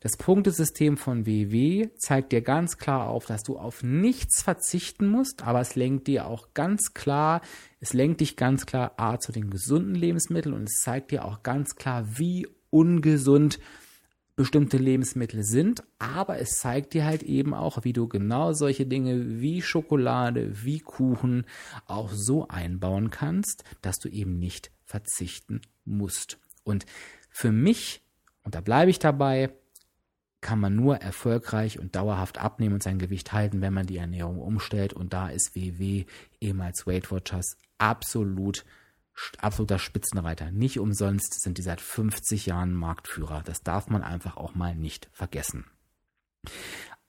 Das 0.00 0.16
Punktesystem 0.16 0.96
von 0.96 1.26
WW 1.26 1.90
zeigt 1.96 2.32
dir 2.32 2.42
ganz 2.42 2.76
klar 2.76 3.08
auf, 3.08 3.26
dass 3.26 3.44
du 3.44 3.56
auf 3.56 3.84
nichts 3.84 4.42
verzichten 4.42 5.06
musst, 5.06 5.44
aber 5.44 5.60
es 5.60 5.76
lenkt 5.76 6.08
dir 6.08 6.26
auch 6.26 6.54
ganz 6.54 6.92
klar, 6.92 7.40
es 7.82 7.94
lenkt 7.94 8.20
dich 8.20 8.36
ganz 8.36 8.64
klar 8.64 8.92
A 8.96 9.18
zu 9.18 9.32
den 9.32 9.50
gesunden 9.50 9.96
Lebensmitteln 9.96 10.54
und 10.54 10.68
es 10.68 10.82
zeigt 10.82 11.10
dir 11.10 11.24
auch 11.24 11.42
ganz 11.42 11.74
klar, 11.74 12.16
wie 12.16 12.46
ungesund 12.70 13.58
bestimmte 14.36 14.76
Lebensmittel 14.76 15.42
sind, 15.42 15.82
aber 15.98 16.38
es 16.38 16.50
zeigt 16.60 16.94
dir 16.94 17.04
halt 17.04 17.24
eben 17.24 17.54
auch, 17.54 17.82
wie 17.82 17.92
du 17.92 18.06
genau 18.06 18.52
solche 18.52 18.86
Dinge 18.86 19.40
wie 19.40 19.62
Schokolade, 19.62 20.64
wie 20.64 20.78
Kuchen 20.78 21.44
auch 21.86 22.10
so 22.12 22.46
einbauen 22.46 23.10
kannst, 23.10 23.64
dass 23.82 23.98
du 23.98 24.08
eben 24.08 24.38
nicht 24.38 24.70
verzichten 24.84 25.60
musst. 25.84 26.38
Und 26.62 26.86
für 27.30 27.50
mich, 27.50 28.00
und 28.44 28.54
da 28.54 28.60
bleibe 28.60 28.92
ich 28.92 29.00
dabei, 29.00 29.52
kann 30.42 30.60
man 30.60 30.76
nur 30.76 30.96
erfolgreich 30.96 31.78
und 31.78 31.96
dauerhaft 31.96 32.36
abnehmen 32.36 32.74
und 32.74 32.82
sein 32.82 32.98
Gewicht 32.98 33.32
halten, 33.32 33.62
wenn 33.62 33.72
man 33.72 33.86
die 33.86 33.96
Ernährung 33.96 34.40
umstellt. 34.40 34.92
Und 34.92 35.14
da 35.14 35.28
ist 35.28 35.54
WW, 35.54 36.04
ehemals 36.40 36.86
Weight 36.86 37.10
Watchers, 37.10 37.56
absolut, 37.78 38.64
absoluter 39.38 39.78
Spitzenreiter. 39.78 40.50
Nicht 40.50 40.78
umsonst 40.78 41.40
sind 41.40 41.56
die 41.56 41.62
seit 41.62 41.80
50 41.80 42.46
Jahren 42.46 42.74
Marktführer. 42.74 43.42
Das 43.44 43.62
darf 43.62 43.88
man 43.88 44.02
einfach 44.02 44.36
auch 44.36 44.54
mal 44.54 44.74
nicht 44.74 45.08
vergessen. 45.12 45.64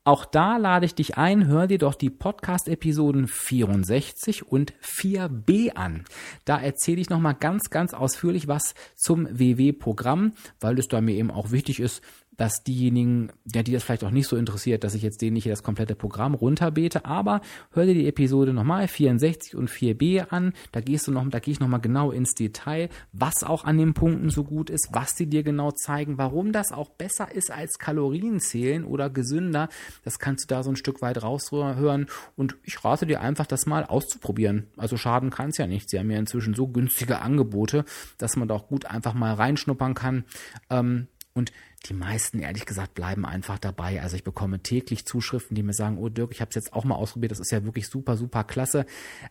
Auch 0.06 0.26
da 0.26 0.58
lade 0.58 0.86
ich 0.86 0.96
dich 0.96 1.18
ein, 1.18 1.48
hör 1.48 1.66
dir 1.66 1.78
doch 1.78 1.96
die 1.96 2.10
Podcast-Episoden 2.10 3.26
64 3.30 4.46
und 4.46 4.74
4b 4.84 5.76
an. 5.76 6.04
Da 6.44 6.60
erzähle 6.60 7.00
ich 7.00 7.10
nochmal 7.10 7.36
ganz, 7.36 7.70
ganz 7.70 7.94
ausführlich 7.94 8.50
was 8.50 8.76
zum 8.98 9.28
WW-Programm, 9.32 10.34
weil 10.60 10.78
es 10.78 10.90
da 10.90 11.00
mir 11.00 11.16
eben 11.16 11.32
auch 11.32 11.52
wichtig 11.52 11.80
ist, 11.80 12.02
dass 12.38 12.64
diejenigen, 12.64 13.32
ja, 13.54 13.64
die 13.64 13.72
das 13.72 13.84
vielleicht 13.84 14.04
auch 14.04 14.12
nicht 14.12 14.28
so 14.28 14.36
interessiert, 14.36 14.84
dass 14.84 14.96
ich 14.96 15.02
jetzt 15.02 15.22
denen 15.22 15.34
nicht 15.34 15.48
das 15.48 15.64
komplette 15.64 15.96
Programm 15.96 16.34
runterbete, 16.34 17.06
aber 17.06 17.42
hör 17.72 17.86
dir 17.86 17.94
die 17.94 18.08
Episode 18.08 18.54
nochmal 18.54 18.88
64 18.88 19.56
und 19.56 19.70
4b 19.70 20.28
an, 20.30 20.54
da 20.72 20.82
gehst 20.82 21.08
du 21.08 21.12
noch, 21.12 21.28
da 21.30 21.40
gehe 21.40 21.52
ich 21.52 21.60
nochmal 21.60 21.82
genau 21.82 22.12
ins 22.12 22.34
Detail, 22.34 22.90
was 23.12 23.44
auch 23.44 23.64
an 23.64 23.78
den 23.78 23.94
Punkten 23.94 24.30
so 24.30 24.44
gut 24.44 24.70
ist, 24.70 24.90
was 24.92 25.16
sie 25.16 25.28
dir 25.28 25.44
genau 25.44 25.72
zeigen, 25.72 26.18
warum 26.18 26.52
das 26.52 26.72
auch 26.72 26.90
besser 26.90 27.32
ist 27.34 27.52
als 27.52 27.78
Kalorienzählen 27.78 28.84
oder 28.84 29.10
gesünder, 29.10 29.70
das 30.04 30.20
kannst 30.20 30.46
du 30.46 30.56
da 30.56 30.64
so 30.64 30.72
ein 30.72 30.76
Stück 30.76 31.02
weit 31.02 31.22
raushören 31.22 32.08
und 32.36 32.58
ich 32.64 32.84
rate 32.84 33.06
dir 33.06 33.22
einfach, 33.22 33.46
das 33.46 33.66
mal 33.66 33.86
auszuprobieren. 33.86 34.68
Also 34.78 34.98
schaden 34.98 35.30
kann 35.30 35.50
es 35.50 35.58
ja 35.58 35.68
nicht. 35.68 35.90
Sie 35.90 36.00
haben 36.00 36.10
ja 36.12 36.18
inzwischen 36.18 36.54
so 36.54 36.68
günstige 36.68 37.20
Angebote, 37.20 37.86
dass 38.18 38.36
man 38.36 38.48
da 38.48 38.56
auch 38.56 38.68
gut 38.68 38.86
einfach 38.86 39.14
mal 39.14 39.34
reinschnuppern 39.34 39.94
kann. 39.94 40.26
Ähm, 40.70 41.08
und 41.34 41.52
die 41.86 41.94
meisten, 41.94 42.40
ehrlich 42.40 42.66
gesagt, 42.66 42.94
bleiben 42.94 43.26
einfach 43.26 43.60
dabei. 43.60 44.02
Also 44.02 44.16
ich 44.16 44.24
bekomme 44.24 44.62
täglich 44.62 45.06
Zuschriften, 45.06 45.56
die 45.56 45.64
mir 45.64 45.74
sagen, 45.74 45.98
oh 45.98 46.10
Dirk, 46.10 46.32
ich 46.32 46.40
habe 46.40 46.50
es 46.50 46.56
jetzt 46.56 46.74
auch 46.74 46.86
mal 46.86 46.96
ausprobiert, 46.96 47.32
das 47.32 47.40
ist 47.40 47.52
ja 47.52 47.66
wirklich 47.66 47.88
super, 47.88 48.16
super 48.16 48.44
klasse. 48.44 48.86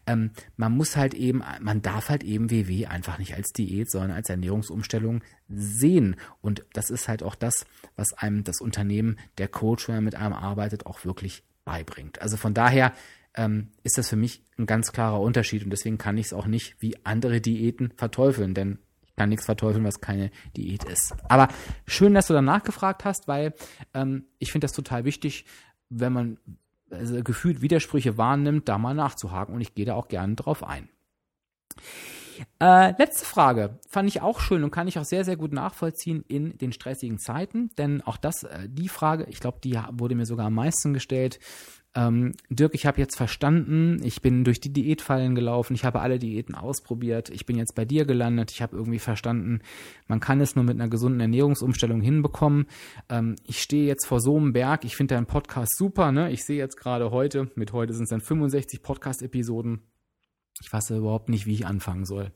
Ähm, 0.06 0.32
man 0.56 0.72
muss 0.72 0.96
halt 0.96 1.14
eben, 1.14 1.42
man 1.60 1.80
darf 1.80 2.10
halt 2.10 2.22
eben 2.24 2.50
WW 2.50 2.86
einfach 2.86 3.18
nicht 3.18 3.34
als 3.34 3.52
Diät, 3.52 3.90
sondern 3.90 4.10
als 4.10 4.28
Ernährungsumstellung 4.28 5.22
sehen. 5.48 6.16
Und 6.40 6.64
das 6.74 6.90
ist 6.90 7.08
halt 7.08 7.22
auch 7.22 7.34
das, 7.34 7.64
was 7.96 8.12
einem 8.12 8.44
das 8.44 8.60
Unternehmen, 8.60 9.18
der 9.38 9.48
Coach, 9.48 9.88
wenn 9.88 9.94
er 9.94 10.00
mit 10.02 10.14
einem 10.14 10.34
arbeitet, 10.34 10.84
auch 10.84 11.04
wirklich 11.04 11.44
beibringt. 11.64 12.20
Also 12.20 12.36
von 12.36 12.52
daher 12.52 12.92
ähm, 13.34 13.68
ist 13.82 13.96
das 13.96 14.08
für 14.08 14.16
mich 14.16 14.42
ein 14.58 14.66
ganz 14.66 14.92
klarer 14.92 15.20
Unterschied 15.20 15.64
und 15.64 15.70
deswegen 15.70 15.96
kann 15.96 16.18
ich 16.18 16.26
es 16.26 16.32
auch 16.32 16.46
nicht 16.46 16.76
wie 16.80 16.96
andere 17.04 17.40
Diäten 17.40 17.92
verteufeln, 17.96 18.54
denn 18.54 18.78
kann 19.16 19.28
nichts 19.28 19.44
verteufeln, 19.44 19.84
was 19.84 20.00
keine 20.00 20.30
Diät 20.56 20.84
ist. 20.84 21.14
Aber 21.28 21.48
schön, 21.86 22.14
dass 22.14 22.26
du 22.26 22.34
danach 22.34 22.62
gefragt 22.62 23.04
hast, 23.04 23.28
weil 23.28 23.54
ähm, 23.94 24.26
ich 24.38 24.52
finde 24.52 24.66
das 24.66 24.72
total 24.72 25.04
wichtig, 25.04 25.44
wenn 25.88 26.12
man 26.12 26.38
also 26.90 27.22
gefühlt 27.22 27.62
Widersprüche 27.62 28.18
wahrnimmt, 28.18 28.68
da 28.68 28.78
mal 28.78 28.94
nachzuhaken 28.94 29.54
und 29.54 29.60
ich 29.60 29.74
gehe 29.74 29.86
da 29.86 29.94
auch 29.94 30.08
gerne 30.08 30.34
drauf 30.34 30.62
ein. 30.62 30.88
Äh, 32.60 32.94
letzte 32.98 33.24
Frage 33.24 33.78
fand 33.88 34.08
ich 34.08 34.20
auch 34.20 34.40
schön 34.40 34.64
und 34.64 34.70
kann 34.70 34.88
ich 34.88 34.98
auch 34.98 35.04
sehr, 35.04 35.24
sehr 35.24 35.36
gut 35.36 35.52
nachvollziehen 35.52 36.24
in 36.28 36.56
den 36.58 36.72
stressigen 36.72 37.18
Zeiten, 37.18 37.70
denn 37.78 38.02
auch 38.02 38.16
das, 38.16 38.42
äh, 38.42 38.68
die 38.68 38.88
Frage, 38.88 39.26
ich 39.28 39.40
glaube, 39.40 39.58
die 39.62 39.78
wurde 39.92 40.14
mir 40.14 40.26
sogar 40.26 40.46
am 40.46 40.54
meisten 40.54 40.94
gestellt 40.94 41.38
ähm, 41.94 42.32
Dirk, 42.48 42.74
ich 42.74 42.86
habe 42.86 43.00
jetzt 43.00 43.16
verstanden, 43.16 44.00
ich 44.02 44.22
bin 44.22 44.44
durch 44.44 44.60
die 44.60 44.72
Diätfallen 44.72 45.34
gelaufen, 45.34 45.74
ich 45.74 45.84
habe 45.84 46.00
alle 46.00 46.18
Diäten 46.18 46.54
ausprobiert, 46.54 47.28
ich 47.28 47.44
bin 47.44 47.58
jetzt 47.58 47.74
bei 47.74 47.84
dir 47.84 48.06
gelandet, 48.06 48.50
ich 48.50 48.62
habe 48.62 48.76
irgendwie 48.76 48.98
verstanden, 48.98 49.60
man 50.06 50.18
kann 50.18 50.40
es 50.40 50.56
nur 50.56 50.64
mit 50.64 50.80
einer 50.80 50.88
gesunden 50.88 51.20
Ernährungsumstellung 51.20 52.00
hinbekommen. 52.00 52.66
Ähm, 53.10 53.36
ich 53.44 53.60
stehe 53.60 53.86
jetzt 53.86 54.06
vor 54.06 54.20
so 54.20 54.36
einem 54.38 54.54
Berg, 54.54 54.84
ich 54.84 54.96
finde 54.96 55.16
deinen 55.16 55.26
Podcast 55.26 55.76
super, 55.76 56.12
ne? 56.12 56.30
Ich 56.32 56.44
sehe 56.44 56.56
jetzt 56.56 56.76
gerade 56.76 57.10
heute, 57.10 57.50
mit 57.56 57.74
heute 57.74 57.92
sind 57.92 58.04
es 58.04 58.10
dann 58.10 58.22
65 58.22 58.82
Podcast-Episoden. 58.82 59.82
Ich 60.62 60.72
weiß 60.72 60.90
überhaupt 60.90 61.28
nicht, 61.28 61.44
wie 61.44 61.54
ich 61.54 61.66
anfangen 61.66 62.06
soll. 62.06 62.30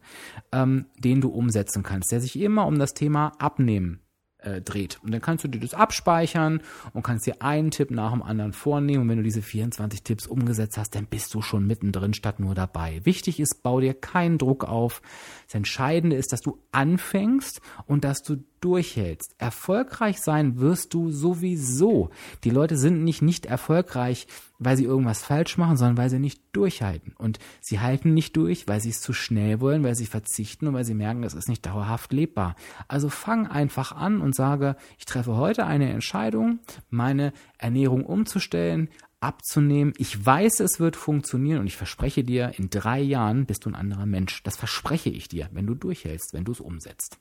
ähm, 0.51 0.87
den 0.99 1.21
du 1.21 1.29
umsetzen 1.29 1.85
kannst, 1.85 2.11
der 2.11 2.21
sich 2.21 2.37
immer 2.37 2.67
um 2.67 2.81
das 2.81 2.93
Thema 2.93 3.35
Abnehmen 3.38 4.01
äh, 4.38 4.61
dreht. 4.61 5.01
Und 5.03 5.12
dann 5.12 5.20
kannst 5.20 5.44
du 5.44 5.48
dir 5.48 5.61
das 5.61 5.74
abspeichern 5.74 6.61
und 6.92 7.03
kannst 7.03 7.27
dir 7.27 7.42
einen 7.42 7.70
Tipp 7.70 7.90
nach 7.90 8.12
dem 8.12 8.22
anderen 8.22 8.53
vornehmen. 8.53 9.03
Und 9.03 9.09
wenn 9.09 9.18
du 9.18 9.24
diese 9.24 9.42
24 9.42 10.03
Tipps 10.03 10.27
umgesetzt 10.27 10.79
hast, 10.79 10.94
dann 10.94 11.07
bist 11.07 11.35
du 11.35 11.42
schon 11.42 11.66
mittendrin 11.66 12.14
statt 12.14 12.40
nur 12.40 12.55
dabei. 12.55 13.01
Wichtig 13.05 13.40
ist, 13.40 13.62
bau 13.62 13.81
dir 13.81 13.94
keinen 13.94 14.38
Druck 14.38 14.64
auf. 14.64 15.03
Das 15.46 15.55
Entscheidende 15.55 16.16
ist, 16.16 16.33
dass 16.33 16.40
du 16.40 16.59
anfängst 16.72 17.61
und 17.87 18.05
dass 18.05 18.22
du 18.22 18.37
durchhältst. 18.61 19.35
Erfolgreich 19.38 20.21
sein 20.21 20.59
wirst 20.59 20.94
du 20.94 21.11
sowieso. 21.11 22.11
Die 22.44 22.51
Leute 22.51 22.77
sind 22.77 23.05
nicht 23.05 23.23
nicht 23.23 23.47
erfolgreich, 23.47 24.27
weil 24.59 24.77
sie 24.77 24.85
irgendwas 24.85 25.23
falsch 25.23 25.57
machen, 25.57 25.77
sondern 25.77 25.97
weil 25.97 26.11
sie 26.11 26.18
nicht 26.18 26.40
durchhalten. 26.53 27.14
Und 27.16 27.38
sie 27.61 27.81
halten 27.81 28.14
nicht 28.14 28.37
durch, 28.37 28.66
weil 28.66 28.81
sie 28.81 28.90
es 28.90 29.01
zu 29.01 29.12
schnell 29.12 29.61
wollen, 29.61 29.85
weil 29.85 29.94
sie 29.94 30.07
verzichten 30.07 30.66
und 30.66 30.75
weil 30.75 30.85
sie 30.85 30.94
merken, 30.94 31.23
es 31.23 31.35
ist 31.35 31.49
nicht 31.49 31.64
dauerhaft 31.64 32.12
lebbar. 32.12 32.57
Also 32.88 33.09
fang 33.09 33.47
einfach 33.47 33.92
an 33.92 34.21
und 34.21 34.35
sage, 34.35 34.77
ich 34.99 35.05
treffe 35.05 35.37
heute 35.37 35.66
eine 35.66 35.90
Entscheidung, 35.90 36.59
meine 36.90 37.33
Ernährung 37.59 38.05
umzustellen, 38.05 38.88
abzunehmen. 39.21 39.94
Ich 39.99 40.25
weiß, 40.25 40.61
es 40.61 40.81
wird 40.81 40.97
funktionieren 40.97 41.61
und 41.61 41.66
ich 41.66 41.77
verspreche 41.77 42.25
dir, 42.25 42.53
in 42.57 42.71
drei 42.71 43.01
Jahren 43.01 43.47
bist 43.47 43.64
du 43.64 43.71
ein 43.71 43.75
anderer 43.75 44.07
Mensch. 44.07 44.42
Das 44.42 44.57
verspreche 44.57 45.11
ich 45.11 45.29
dir, 45.29 45.49
wenn 45.53 45.66
du 45.66 45.75
durchhältst, 45.75 46.33
wenn 46.33 46.44
du 46.44 46.53
es 46.53 46.61
umsetzt. 46.61 47.18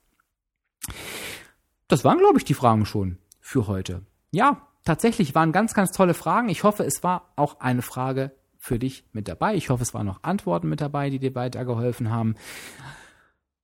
Das 1.87 2.03
waren, 2.03 2.17
glaube 2.17 2.37
ich, 2.37 2.45
die 2.45 2.53
Fragen 2.53 2.85
schon 2.85 3.17
für 3.39 3.67
heute. 3.67 4.05
Ja, 4.31 4.67
tatsächlich 4.83 5.35
waren 5.35 5.51
ganz, 5.51 5.73
ganz 5.73 5.91
tolle 5.91 6.13
Fragen. 6.13 6.49
Ich 6.49 6.63
hoffe, 6.63 6.83
es 6.83 7.03
war 7.03 7.31
auch 7.35 7.59
eine 7.59 7.81
Frage 7.81 8.31
für 8.57 8.79
dich 8.79 9.05
mit 9.13 9.27
dabei. 9.27 9.55
Ich 9.55 9.69
hoffe, 9.69 9.83
es 9.83 9.93
waren 9.93 10.05
noch 10.05 10.23
Antworten 10.23 10.67
mit 10.67 10.81
dabei, 10.81 11.09
die 11.09 11.19
dir 11.19 11.35
weitergeholfen 11.35 12.11
haben. 12.11 12.35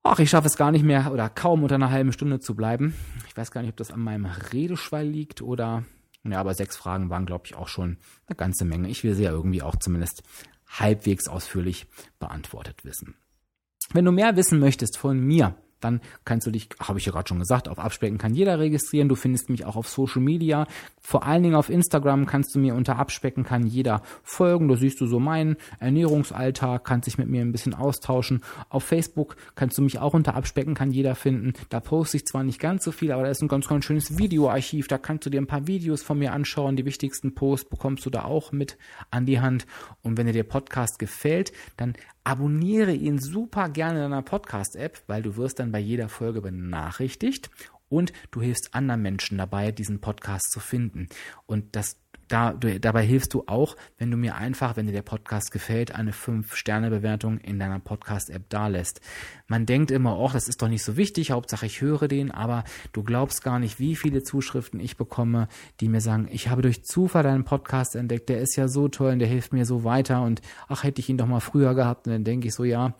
Ach, 0.04 0.20
ich 0.20 0.30
schaffe 0.30 0.48
es 0.48 0.58
gar 0.58 0.72
nicht 0.72 0.84
mehr 0.84 1.12
oder 1.12 1.30
kaum 1.30 1.64
unter 1.64 1.76
einer 1.76 1.92
halben 1.92 2.12
Stunde 2.12 2.40
zu 2.40 2.56
bleiben. 2.56 2.94
Ich 3.28 3.36
weiß 3.36 3.52
gar 3.52 3.62
nicht, 3.62 3.72
ob 3.72 3.78
das 3.78 3.92
an 3.92 4.02
meinem 4.02 4.26
Redeschwall 4.26 5.06
liegt 5.06 5.42
oder. 5.42 5.84
Ja, 6.26 6.40
aber 6.40 6.54
sechs 6.54 6.78
Fragen 6.78 7.10
waren, 7.10 7.26
glaube 7.26 7.44
ich, 7.48 7.56
auch 7.56 7.68
schon 7.68 7.98
eine 8.28 8.38
ganze 8.38 8.64
Menge. 8.64 8.88
Ich 8.90 9.04
will 9.04 9.14
sie 9.14 9.24
ja 9.24 9.32
irgendwie 9.32 9.62
auch 9.62 9.76
zumindest 9.76 10.24
halbwegs 10.68 11.28
ausführlich 11.28 11.88
beantwortet 12.20 12.86
wissen. 12.86 13.16
Wenn 13.92 14.06
du 14.06 14.12
mehr 14.12 14.36
wissen 14.38 14.60
möchtest 14.60 14.98
von 14.98 15.20
mir, 15.20 15.56
dann 15.84 16.02
kannst 16.26 16.48
du 16.48 16.52
dich, 16.52 16.70
habe 16.80 17.00
ich 17.00 17.06
ja 17.06 17.12
gerade 17.12 17.28
schon 17.28 17.40
gesagt, 17.40 17.68
auf 17.68 17.80
Abspecken 17.80 18.18
kann 18.18 18.34
jeder 18.34 18.60
registrieren. 18.60 19.10
Du 19.10 19.16
findest 19.16 19.50
mich 19.50 19.66
auch 19.66 19.76
auf 19.76 19.88
Social 19.90 20.22
Media. 20.22 20.68
Vor 21.02 21.26
allen 21.26 21.44
Dingen 21.44 21.56
auf 21.56 21.70
Instagram 21.70 22.26
kannst 22.26 22.56
du 22.56 22.60
mir 22.60 22.76
unter 22.76 22.98
Abspecken 22.98 23.44
kann 23.44 23.66
jeder 23.68 24.02
folgen. 24.24 24.68
Da 24.68 24.76
siehst 24.76 25.02
du 25.02 25.08
so 25.08 25.20
meinen 25.20 25.58
Ernährungsalltag, 25.80 26.84
kannst 26.84 27.08
dich 27.08 27.18
mit 27.18 27.28
mir 27.28 27.42
ein 27.42 27.52
bisschen 27.52 27.74
austauschen. 27.74 28.42
Auf 28.70 28.84
Facebook 28.84 29.36
kannst 29.56 29.78
du 29.78 29.82
mich 29.82 30.00
auch 30.00 30.14
unter 30.14 30.36
Abspecken 30.36 30.76
kann 30.76 30.92
jeder 30.92 31.16
finden. 31.16 31.54
Da 31.70 31.80
poste 31.80 32.18
ich 32.18 32.26
zwar 32.26 32.44
nicht 32.44 32.60
ganz 32.60 32.84
so 32.84 32.92
viel, 32.92 33.12
aber 33.12 33.24
da 33.24 33.30
ist 33.30 33.42
ein 33.42 33.48
ganz, 33.48 33.68
ganz 33.68 33.86
schönes 33.86 34.18
Videoarchiv. 34.18 34.88
Da 34.88 34.98
kannst 34.98 35.26
du 35.26 35.30
dir 35.30 35.42
ein 35.42 35.48
paar 35.48 35.68
Videos 35.68 36.04
von 36.04 36.18
mir 36.20 36.34
anschauen. 36.34 36.76
Die 36.76 36.86
wichtigsten 36.86 37.36
Posts 37.36 37.70
bekommst 37.70 38.06
du 38.06 38.10
da 38.10 38.24
auch 38.24 38.52
mit 38.52 38.78
an 39.12 39.26
die 39.26 39.40
Hand. 39.40 39.66
Und 40.02 40.18
wenn 40.18 40.28
dir 40.28 40.34
der 40.34 40.44
Podcast 40.44 41.00
gefällt, 41.00 41.52
dann 41.78 41.96
abonniere 42.24 42.94
ihn 42.94 43.20
super 43.20 43.70
gerne 43.70 44.06
in 44.06 44.12
deiner 44.12 44.22
Podcast-App, 44.22 45.04
weil 45.08 45.22
du 45.22 45.36
wirst 45.36 45.60
dann 45.60 45.72
bei 45.72 45.80
jeder 45.80 46.10
Folge 46.10 46.42
benachrichtigt 46.42 47.50
und 47.90 48.14
du 48.32 48.42
hilfst 48.42 48.74
anderen 48.74 49.02
Menschen 49.02 49.38
dabei, 49.38 49.72
diesen 49.72 50.02
Podcast 50.02 50.52
zu 50.52 50.60
finden. 50.60 51.10
Und 51.46 51.76
das 51.76 51.98
da, 52.34 52.54
du, 52.54 52.80
dabei 52.80 53.06
hilfst 53.06 53.34
du 53.36 53.44
auch, 53.46 53.76
wenn 54.00 54.10
du 54.10 54.18
mir 54.18 54.36
einfach, 54.36 54.76
wenn 54.76 54.88
dir 54.88 54.92
der 54.92 55.04
Podcast 55.04 55.52
gefällt, 55.52 55.94
eine 55.94 56.12
5-Sterne-Bewertung 56.12 57.38
in 57.38 57.60
deiner 57.60 57.80
Podcast-App 57.80 58.50
dalässt. 58.50 59.02
Man 59.48 59.68
denkt 59.68 59.92
immer, 59.92 60.18
oh, 60.18 60.30
das 60.34 60.48
ist 60.48 60.62
doch 60.62 60.68
nicht 60.68 60.84
so 60.84 60.98
wichtig, 60.98 61.30
Hauptsache 61.30 61.68
ich 61.68 61.82
höre 61.82 62.08
den, 62.08 62.32
aber 62.32 62.64
du 62.92 63.04
glaubst 63.04 63.44
gar 63.44 63.60
nicht, 63.60 63.80
wie 63.80 63.96
viele 63.96 64.24
Zuschriften 64.24 64.80
ich 64.80 64.98
bekomme, 64.98 65.48
die 65.80 65.90
mir 65.90 66.02
sagen, 66.02 66.28
ich 66.32 66.50
habe 66.50 66.64
durch 66.64 66.84
Zufall 66.84 67.22
deinen 67.22 67.44
Podcast 67.44 67.96
entdeckt, 67.96 68.30
der 68.30 68.42
ist 68.42 68.56
ja 68.56 68.68
so 68.68 68.88
toll 68.88 69.14
und 69.14 69.20
der 69.20 69.28
hilft 69.28 69.54
mir 69.54 69.66
so 69.66 69.84
weiter 69.84 70.24
und 70.24 70.42
ach, 70.68 70.84
hätte 70.84 71.02
ich 71.02 71.10
ihn 71.10 71.20
doch 71.20 71.28
mal 71.28 71.40
früher 71.40 71.76
gehabt. 71.76 72.08
Und 72.08 72.14
dann 72.14 72.24
denke 72.24 72.48
ich 72.48 72.56
so, 72.56 72.64
ja, 72.64 72.96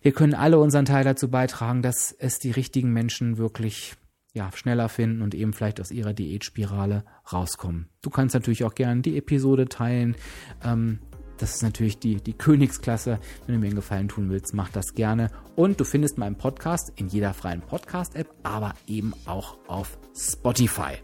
wir 0.00 0.12
können 0.12 0.34
alle 0.34 0.58
unseren 0.58 0.86
Teil 0.86 1.04
dazu 1.04 1.30
beitragen, 1.30 1.82
dass 1.82 2.12
es 2.12 2.38
die 2.38 2.50
richtigen 2.50 2.92
Menschen 2.92 3.36
wirklich 3.36 3.94
ja, 4.34 4.50
schneller 4.52 4.88
finden 4.88 5.22
und 5.22 5.34
eben 5.34 5.52
vielleicht 5.52 5.80
aus 5.80 5.92
ihrer 5.92 6.12
Diätspirale 6.12 7.04
rauskommen. 7.32 7.88
Du 8.02 8.10
kannst 8.10 8.34
natürlich 8.34 8.64
auch 8.64 8.74
gerne 8.74 9.00
die 9.00 9.16
Episode 9.16 9.68
teilen. 9.68 10.16
Ähm, 10.62 10.98
das 11.38 11.54
ist 11.54 11.62
natürlich 11.62 11.98
die, 11.98 12.16
die 12.16 12.32
Königsklasse. 12.32 13.20
Wenn 13.46 13.54
du 13.54 13.60
mir 13.60 13.66
einen 13.66 13.76
Gefallen 13.76 14.08
tun 14.08 14.30
willst, 14.30 14.52
mach 14.52 14.70
das 14.70 14.94
gerne. 14.94 15.30
Und 15.54 15.80
du 15.80 15.84
findest 15.84 16.18
meinen 16.18 16.36
Podcast 16.36 16.92
in 16.96 17.08
jeder 17.08 17.32
freien 17.32 17.60
Podcast-App, 17.60 18.28
aber 18.42 18.74
eben 18.88 19.14
auch 19.24 19.56
auf 19.68 19.98
Spotify. 20.16 20.94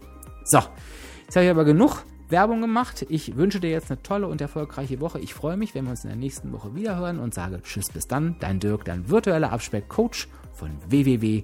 So, 0.43 0.59
jetzt 1.23 1.35
habe 1.35 1.45
ich 1.45 1.51
aber 1.51 1.65
genug 1.65 2.03
Werbung 2.29 2.59
gemacht. 2.61 3.05
Ich 3.09 3.35
wünsche 3.37 3.61
dir 3.61 3.69
jetzt 3.69 3.91
eine 3.91 4.01
tolle 4.03 4.27
und 4.27 4.41
erfolgreiche 4.41 4.99
Woche. 4.99 5.19
Ich 5.19 5.33
freue 5.33 5.57
mich, 5.57 5.73
wenn 5.73 5.85
wir 5.85 5.91
uns 5.91 6.03
in 6.03 6.09
der 6.09 6.19
nächsten 6.19 6.51
Woche 6.51 6.75
wiederhören 6.75 7.19
und 7.19 7.33
sage 7.33 7.61
Tschüss 7.61 7.89
bis 7.89 8.07
dann. 8.07 8.35
Dein 8.39 8.59
Dirk, 8.59 8.85
dein 8.85 9.09
virtueller 9.09 9.51
Abspeck-Coach 9.51 10.27
von 10.53 10.71
www 10.89 11.43